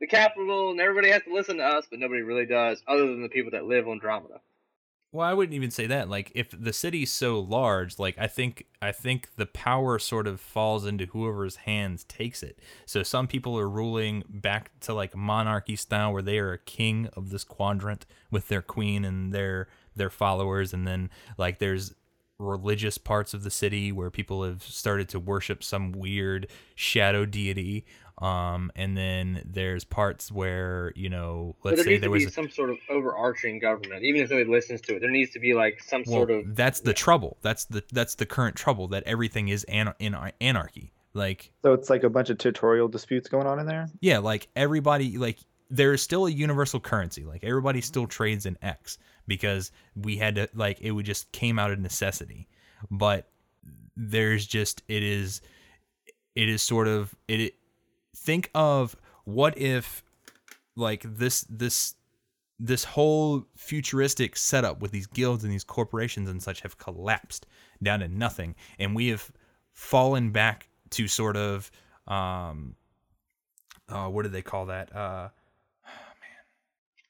[0.00, 3.22] the capital and everybody has to listen to us, but nobody really does, other than
[3.22, 4.40] the people that live on Andromeda.
[5.12, 6.08] Well, I wouldn't even say that.
[6.08, 10.40] Like if the city's so large, like I think I think the power sort of
[10.40, 12.58] falls into whoever's hands takes it.
[12.84, 17.08] So some people are ruling back to like monarchy style where they are a king
[17.12, 21.94] of this quadrant with their queen and their their followers and then like there's
[22.44, 27.84] religious parts of the city where people have started to worship some weird shadow deity.
[28.18, 32.22] Um and then there's parts where you know let's there say needs there to was
[32.22, 35.00] be a- some sort of overarching government, even if nobody listens to it.
[35.00, 37.38] There needs to be like some well, sort of that's the trouble.
[37.42, 40.92] That's the that's the current trouble that everything is an- in anarchy.
[41.12, 43.88] Like So it's like a bunch of territorial disputes going on in there.
[44.00, 45.38] yeah like everybody like
[45.70, 47.24] there's still a universal currency.
[47.24, 48.96] Like everybody still trades in x
[49.26, 52.48] because we had to like it would just came out of necessity.
[52.90, 53.28] But
[53.96, 55.40] there's just it is
[56.34, 57.54] it is sort of it, it
[58.16, 60.02] think of what if
[60.76, 61.94] like this this
[62.58, 67.46] this whole futuristic setup with these guilds and these corporations and such have collapsed
[67.82, 68.54] down to nothing.
[68.78, 69.30] And we have
[69.72, 71.70] fallen back to sort of
[72.06, 72.76] um
[73.88, 74.94] uh what do they call that?
[74.94, 75.28] Uh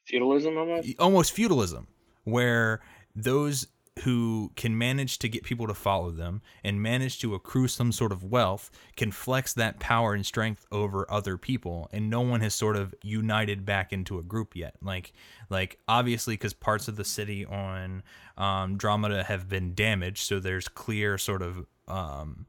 [0.06, 0.94] feudalism almost.
[0.98, 1.86] almost feudalism
[2.24, 2.80] where
[3.14, 3.66] those
[4.00, 8.10] who can manage to get people to follow them and manage to accrue some sort
[8.10, 11.88] of wealth can flex that power and strength over other people.
[11.92, 14.74] And no one has sort of united back into a group yet.
[14.82, 15.12] Like
[15.48, 18.02] like obviously because parts of the city on
[18.36, 22.46] um, Andromeda have been damaged so there's clear sort of um,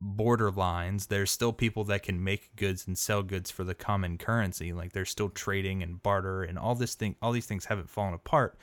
[0.00, 1.06] border lines.
[1.06, 4.72] There's still people that can make goods and sell goods for the common currency.
[4.72, 8.14] Like they're still trading and barter and all this thing all these things haven't fallen
[8.14, 8.56] apart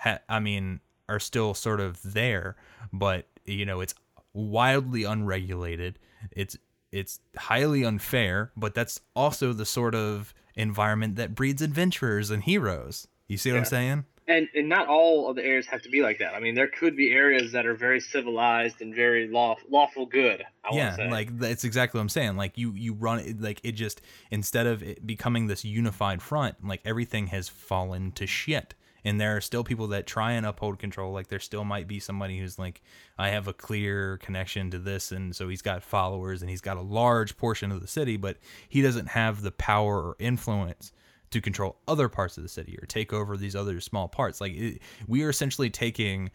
[0.00, 2.56] ha- i mean are still sort of there
[2.92, 3.94] but you know it's
[4.32, 5.98] wildly unregulated
[6.32, 6.56] it's
[6.92, 13.06] it's highly unfair but that's also the sort of environment that breeds adventurers and heroes
[13.28, 16.02] you see what i'm saying And and not all of the areas have to be
[16.02, 16.34] like that.
[16.34, 20.44] I mean, there could be areas that are very civilized and very law, lawful good.
[20.64, 21.10] I yeah say.
[21.10, 24.66] like that's exactly what i'm saying like you you run it like it just instead
[24.68, 28.74] of it becoming this unified front like everything has fallen to shit
[29.04, 32.00] and there are still people that try and uphold control like there still might be
[32.00, 32.82] somebody who's like
[33.18, 36.76] i have a clear connection to this and so he's got followers and he's got
[36.76, 38.36] a large portion of the city but
[38.68, 40.92] he doesn't have the power or influence
[41.30, 44.52] to control other parts of the city or take over these other small parts like
[44.54, 46.30] it, we are essentially taking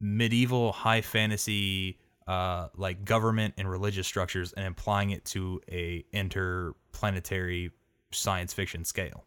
[0.00, 7.70] medieval high fantasy uh, like government and religious structures and applying it to a interplanetary
[8.12, 9.24] science fiction scale.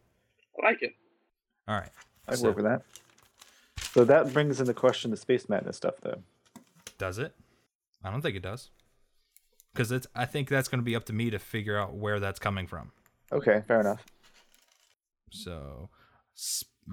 [0.61, 0.93] I like it.
[1.67, 1.89] All right.
[2.31, 2.81] I'd So- work with that.
[3.93, 6.23] So that brings into question the space madness stuff, though.
[6.97, 7.35] Does it?
[8.03, 8.69] I don't think it does.
[9.73, 10.07] Because it's.
[10.15, 12.67] I think that's going to be up to me to figure out where that's coming
[12.67, 12.91] from.
[13.31, 14.05] Okay, fair enough.
[15.29, 15.89] So,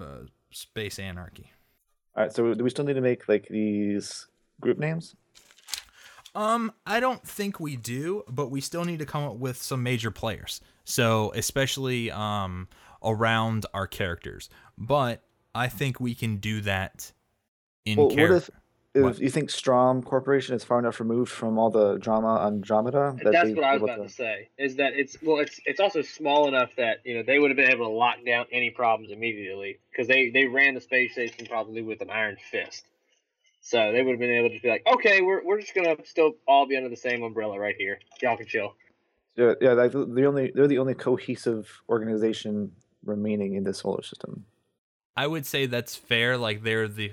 [0.01, 0.05] uh,
[0.51, 1.53] space anarchy.
[2.17, 4.27] All right, so do we still need to make like these
[4.61, 5.15] group names?
[6.35, 9.83] Um, I don't think we do, but we still need to come up with some
[9.83, 10.61] major players.
[10.85, 12.69] So, especially um
[13.03, 14.51] around our characters.
[14.77, 15.23] But
[15.59, 17.13] I think we can do that
[17.85, 18.51] in Well, what if,
[18.95, 19.19] if What?
[19.19, 23.33] you think Strom Corporation is far enough removed from all the drama on Andromeda that
[23.33, 24.51] That's what I was about to say.
[24.57, 27.57] Is that it's well, it's it's also small enough that you know they would have
[27.57, 31.45] been able to lock down any problems immediately because they they ran the space station
[31.47, 32.85] probably with an iron fist.
[33.61, 35.97] So they would have been able to just be like, okay, we're we're just gonna
[36.05, 37.99] still all be under the same umbrella right here.
[38.23, 38.75] Y'all can chill.
[39.35, 42.71] Yeah, yeah, like the only they're the only cohesive organization
[43.05, 44.45] remaining in this solar system.
[45.19, 46.37] I would say that's fair.
[46.39, 47.13] Like they're the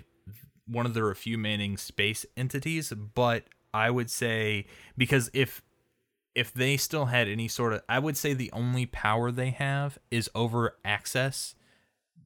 [0.68, 5.64] one of the few remaining space entities, but I would say because if
[6.36, 9.98] if they still had any sort of I would say the only power they have
[10.12, 11.56] is over access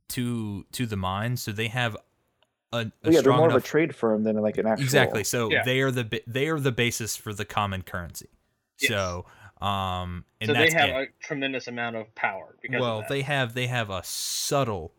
[0.09, 1.37] to to the mine.
[1.37, 4.23] So they have a, a Well, yeah, they're strong more enough of a trade firm
[4.23, 4.83] than like an actual.
[4.83, 5.23] exactly.
[5.23, 5.63] So Yeah.
[5.63, 8.27] they are the they are the basis for the common currency.
[8.81, 8.89] Yes.
[8.89, 9.25] So
[9.65, 11.09] um and so they have it.
[11.21, 13.09] a tremendous amount of power because well of that.
[13.09, 14.93] they have they have a subtle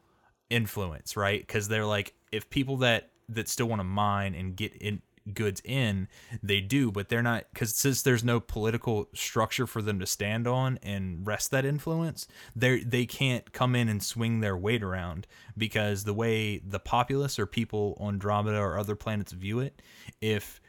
[0.50, 4.74] influence right because they're like if people that that still want to mine and get
[4.74, 5.00] in
[5.34, 6.08] goods in
[6.42, 10.46] they do but they're not because since there's no political structure for them to stand
[10.46, 12.26] on and rest that influence
[12.56, 15.26] they they can't come in and swing their weight around
[15.56, 19.80] because the way the populace or people on Andromeda or other planets view it
[20.20, 20.60] if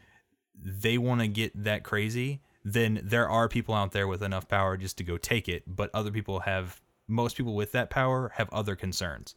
[0.63, 4.77] they want to get that crazy, then there are people out there with enough power
[4.77, 5.63] just to go take it.
[5.67, 9.35] But other people have, most people with that power have other concerns.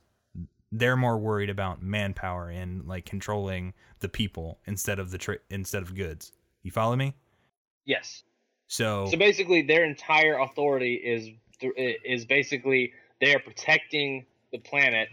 [0.77, 5.83] They're more worried about manpower and like controlling the people instead of the tra- instead
[5.83, 6.33] of goods.
[6.63, 7.15] You follow me?
[7.85, 8.23] yes.
[8.67, 11.29] So, So basically, their entire authority is
[11.77, 15.09] is basically they are protecting the planet,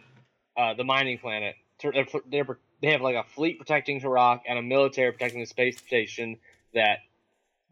[0.57, 1.55] uh, the mining planet.
[1.81, 5.77] They're, they're, they have like a fleet protecting Turok and a military protecting the space
[5.77, 6.37] station
[6.73, 6.99] that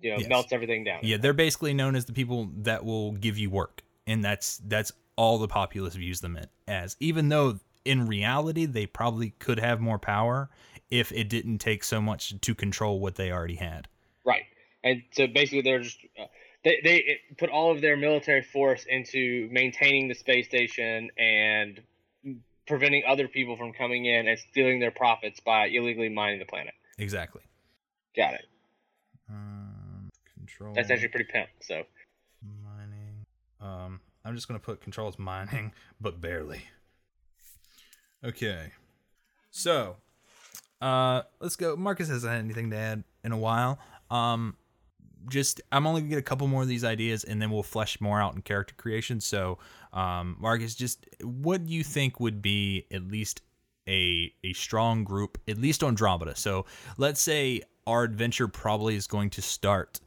[0.02, 0.30] you know Yes.
[0.30, 1.00] melts everything down.
[1.02, 4.92] yeah, they're basically known as the people that will give you work, and that's that's
[5.16, 6.38] all the populace views them
[6.68, 6.96] as.
[7.00, 10.50] Even though in reality they probably could have more power
[10.90, 13.88] if it didn't take so much to control what they already had.
[14.26, 14.44] Right.
[14.84, 16.26] And so basically, they're just uh,
[16.64, 21.82] they they put all of their military force into maintaining the space station and
[22.68, 26.74] preventing other people from coming in and stealing their profits by illegally mining the planet.
[26.98, 27.42] Exactly.
[28.16, 28.46] Got it.
[29.30, 30.74] Um, control.
[30.74, 31.50] That's actually pretty pimp.
[31.62, 31.84] So
[32.64, 33.26] mining.
[33.62, 36.64] Um, I'm just gonna put controls mining, but barely.
[38.24, 38.72] Okay.
[39.52, 39.98] So,
[40.82, 41.76] uh, let's go.
[41.76, 43.80] Marcus hasn't had anything to add in a while.
[44.10, 44.56] Um,
[45.28, 48.00] just I'm only gonna get a couple more of these ideas, and then we'll flesh
[48.00, 49.20] more out in character creation.
[49.20, 49.60] So,
[49.94, 53.42] um, Marcus, just what do you think would be at least
[53.88, 56.36] a a strong group, at least on Andromeda?
[56.36, 56.66] So,
[56.98, 60.00] let's say our adventure probably is going to start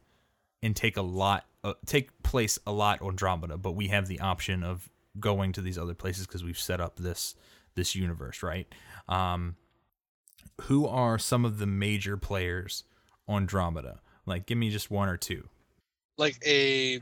[0.61, 4.19] and take a lot uh, take place a lot on Andromeda, but we have the
[4.19, 4.89] option of
[5.19, 7.35] going to these other places because we've set up this
[7.75, 8.67] this universe, right?
[9.07, 9.55] Um,
[10.61, 12.83] who are some of the major players
[13.27, 13.99] on Andromeda?
[14.25, 15.47] Like, give me just one or two.
[16.17, 17.01] Like a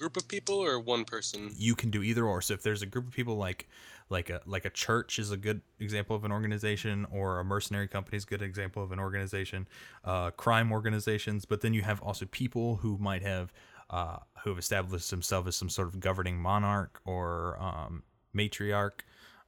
[0.00, 1.50] group of people or one person?
[1.56, 2.42] You can do either or.
[2.42, 3.68] So if there's a group of people like
[4.08, 7.86] like a like a church is a good example of an organization, or a mercenary
[7.86, 9.68] company is a good example of an organization,
[10.04, 11.44] uh, crime organizations.
[11.44, 13.52] But then you have also people who might have
[13.90, 18.02] uh, who have established themselves as some sort of governing monarch or um,
[18.34, 19.00] matriarch.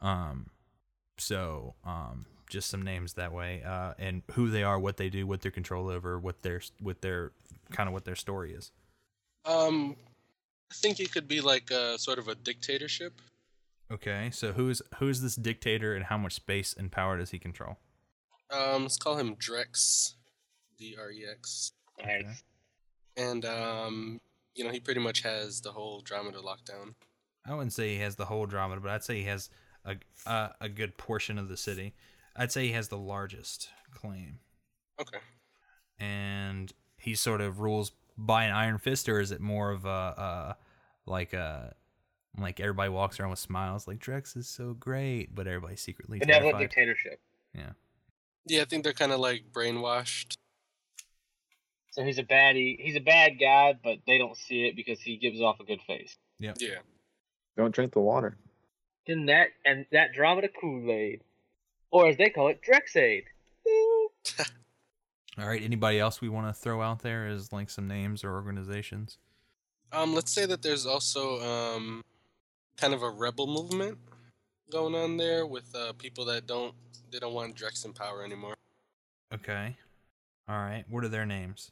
[0.03, 0.50] Um,
[1.16, 5.26] so um, just some names that way, uh, and who they are, what they do,
[5.26, 7.32] what their control over, what their what their
[7.70, 8.72] kind of what their story is.
[9.44, 9.96] Um,
[10.70, 13.20] I think it could be like a sort of a dictatorship.
[13.90, 17.78] Okay, so who's who's this dictator and how much space and power does he control?
[18.50, 20.14] Um, let's call him Drex,
[20.78, 21.72] D R E X,
[22.05, 22.42] nice.
[23.16, 24.20] and um,
[24.55, 26.94] you know he pretty much has the whole Andromeda lockdown.
[27.46, 29.50] I wouldn't say he has the whole Dromeda, but I'd say he has
[29.84, 31.94] a uh, a good portion of the city.
[32.36, 34.38] I'd say he has the largest claim,
[35.00, 35.18] Okay.
[35.98, 39.88] and he sort of rules by an iron fist, or is it more of a
[39.88, 40.52] uh,
[41.06, 41.74] like a
[42.38, 46.52] like everybody walks around with smiles, like Drex is so great, but everybody's secretly Benevolent
[46.58, 46.60] terrified.
[46.68, 47.20] dictatorship.
[47.54, 47.70] Yeah,
[48.46, 50.36] Yeah, I think they're kind of like brainwashed.
[51.90, 52.80] So he's a baddie.
[52.80, 55.82] He's a bad guy, but they don't see it because he gives off a good
[55.82, 56.16] face.
[56.38, 56.54] Yeah.
[56.58, 56.78] Yeah.
[57.58, 58.38] Don't drink the water.
[59.07, 61.22] And that and that Andromeda Kool Aid,
[61.90, 63.24] or as they call it, Drexaid.
[63.64, 64.46] Ding.
[65.38, 65.62] All right.
[65.62, 69.18] Anybody else we want to throw out there as like some names or organizations?
[69.92, 72.03] Um, let's say that there's also um,
[72.76, 73.98] kind of a rebel movement
[74.70, 76.74] going on there with uh, people that don't
[77.11, 78.57] they don't want Drex in power anymore.
[79.32, 79.76] Okay.
[80.48, 80.84] All right.
[80.88, 81.70] What are their names?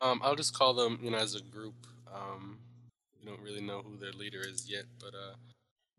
[0.00, 1.74] Um, I'll just call them, you know, as a group.
[2.14, 2.58] Um,
[3.18, 5.34] we don't really know who their leader is yet, but uh,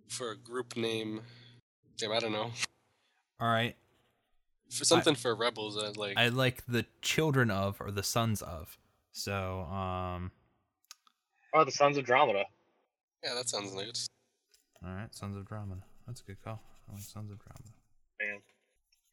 [0.10, 1.22] for a group name,
[1.97, 2.51] damn, I don't know.
[3.39, 3.76] All right.
[4.70, 8.78] For something for rebels, uh, like I like the children of or the sons of.
[9.12, 10.32] So, um,
[11.53, 12.45] Oh, the Sons of Andromeda.
[13.24, 13.97] yeah, that sounds good.
[14.86, 15.82] all right, sons of Andromeda.
[16.05, 16.62] That's a good call.
[16.88, 17.74] I like sons of Andromeda.
[18.22, 18.41] Man.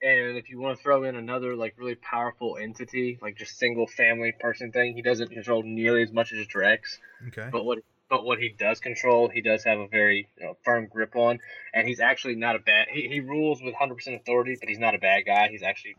[0.03, 3.87] And if you want to throw in another like really powerful entity, like just single
[3.87, 6.99] family person thing, he doesn't control nearly as much as Drex.
[7.29, 7.49] Okay.
[7.51, 7.79] But what
[8.09, 11.39] but what he does control, he does have a very you know, firm grip on,
[11.75, 12.89] and he's actually not a bad.
[12.91, 15.49] He, he rules with 100% authority, but he's not a bad guy.
[15.51, 15.97] He's actually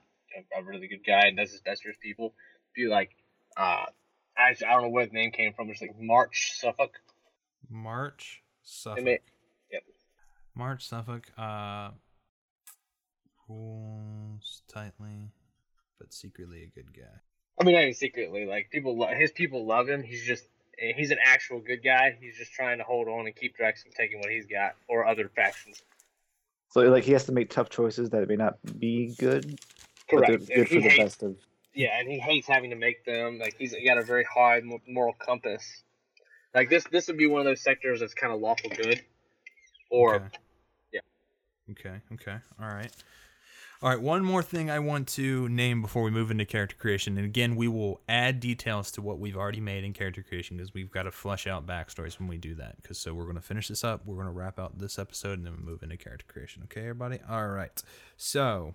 [0.55, 2.33] a, a really good guy and does his best for his people.
[2.75, 3.11] Be like,
[3.57, 3.85] uh,
[4.37, 5.69] I, I don't know where the name came from.
[5.69, 6.91] It's like March Suffolk.
[7.69, 9.03] March Suffolk.
[9.03, 9.19] made-
[9.71, 9.83] yep.
[10.55, 11.25] March Suffolk.
[11.37, 11.91] Uh,
[13.49, 15.31] rules tightly,
[15.99, 17.21] but secretly a good guy.
[17.59, 18.45] I mean, not even secretly.
[18.45, 20.03] Like people, lo- his people love him.
[20.03, 20.43] He's just
[20.77, 22.17] he's an actual good guy.
[22.19, 25.05] He's just trying to hold on and keep Drex from taking what he's got or
[25.05, 25.81] other factions.
[26.69, 29.59] So like he has to make tough choices that may not be good,
[30.09, 30.27] Correct.
[30.27, 31.37] they're And good for the hates, best of.
[31.73, 33.39] Yeah, and he hates having to make them.
[33.39, 35.83] Like he's got a very hard moral compass.
[36.53, 39.01] Like this, this would be one of those sectors that's kind of lawful good,
[39.89, 40.25] or okay.
[40.93, 40.99] yeah.
[41.71, 42.01] Okay.
[42.13, 42.37] Okay.
[42.59, 42.91] All right.
[43.79, 44.01] All right.
[44.01, 47.55] One more thing I want to name before we move into character creation, and again,
[47.55, 51.03] we will add details to what we've already made in character creation because we've got
[51.03, 52.81] to flesh out backstories when we do that.
[52.81, 54.01] Because so we're going to finish this up.
[54.05, 56.63] We're going to wrap out this episode and then we move into character creation.
[56.63, 57.19] Okay, everybody.
[57.29, 57.83] All right.
[58.15, 58.73] So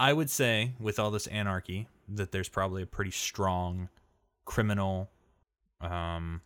[0.00, 3.90] I would say with all this anarchy that there's probably a pretty strong
[4.46, 5.10] criminal,
[5.82, 6.40] um,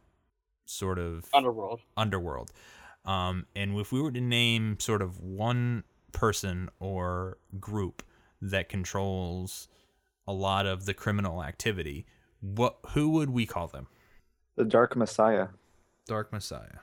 [0.67, 1.81] sort of underworld.
[1.97, 2.51] underworld.
[3.05, 8.03] Um, and if we were to name sort of one person or group
[8.41, 9.69] that controls
[10.27, 12.07] a lot of the criminal activity,
[12.41, 13.87] what who would we call them?
[14.57, 15.49] The Dark Messiah.
[16.07, 16.81] Dark Messiah.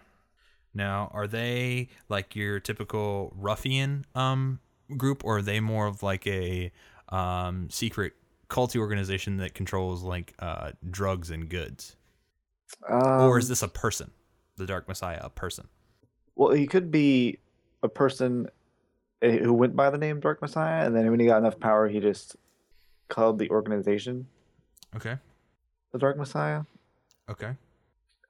[0.74, 4.60] Now, are they like your typical ruffian um
[4.98, 6.72] group, or are they more of like a
[7.10, 8.14] um secret
[8.50, 11.96] culty organization that controls like uh drugs and goods?
[12.90, 14.12] Um, or is this a person?
[14.58, 15.68] The Dark Messiah, a person?
[16.36, 17.40] Well, he could be
[17.84, 18.50] a person
[19.22, 22.00] who went by the name Dark Messiah, and then when he got enough power, he
[22.00, 22.36] just
[23.08, 24.28] called the organization
[24.96, 25.18] Okay.
[25.92, 26.64] the Dark Messiah.
[27.30, 27.56] Okay.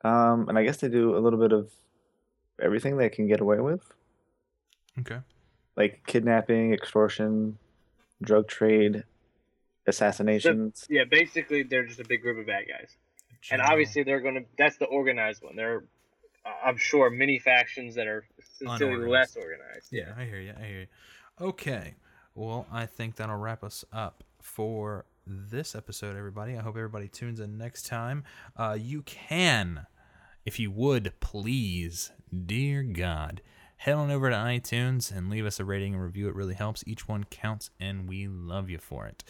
[0.03, 1.71] Um, and I guess they do a little bit of
[2.61, 3.81] everything they can get away with,
[4.99, 5.19] Okay.
[5.75, 7.57] like kidnapping, extortion,
[8.21, 9.03] drug trade,
[9.87, 10.85] assassinations.
[10.89, 12.95] Yeah, basically they're just a big group of bad guys,
[13.51, 14.41] and obviously they're gonna.
[14.57, 15.55] That's the organized one.
[15.55, 15.83] There, are,
[16.63, 18.25] I'm sure, many factions that are
[18.57, 19.89] sincerely less organized.
[19.91, 20.53] Yeah, I hear you.
[20.59, 20.87] I hear you.
[21.39, 21.95] Okay.
[22.33, 26.57] Well, I think that'll wrap us up for this episode, everybody.
[26.57, 28.23] I hope everybody tunes in next time.
[28.57, 29.87] Uh, you can,
[30.45, 32.11] if you would, please,
[32.45, 33.41] dear God,
[33.77, 36.27] head on over to iTunes and leave us a rating and review.
[36.27, 36.83] It really helps.
[36.85, 39.23] Each one counts, and we love you for it.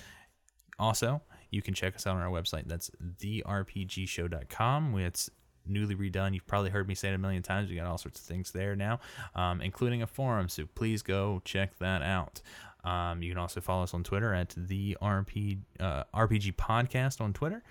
[0.77, 1.21] Also,
[1.51, 2.67] you can check us out on our website.
[2.67, 4.99] That's therpgshow.com.
[4.99, 5.29] It's
[5.67, 6.33] newly redone.
[6.33, 7.69] You've probably heard me say it a million times.
[7.69, 8.99] We got all sorts of things there now,
[9.35, 10.49] um, including a forum.
[10.49, 12.41] So please go check that out.
[12.83, 17.33] Um, you can also follow us on Twitter at the RP, uh, RPG Podcast on
[17.33, 17.63] Twitter.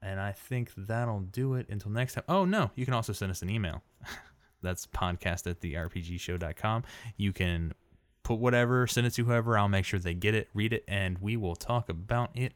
[0.00, 2.24] And I think that'll do it until next time.
[2.28, 3.82] Oh, no, you can also send us an email.
[4.62, 6.84] That's podcast at the RPG rpgshow.com.
[7.16, 7.74] You can
[8.22, 9.56] put whatever, send it to whoever.
[9.56, 12.54] I'll make sure they get it, read it, and we will talk about it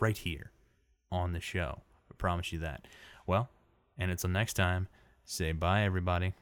[0.00, 0.52] right here
[1.10, 1.82] on the show.
[2.10, 2.86] I promise you that.
[3.26, 3.50] Well,
[4.00, 4.88] and until next time,
[5.24, 6.32] say bye, everybody.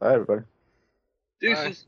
[0.00, 0.42] Bye, everybody.
[1.40, 1.86] Deuces.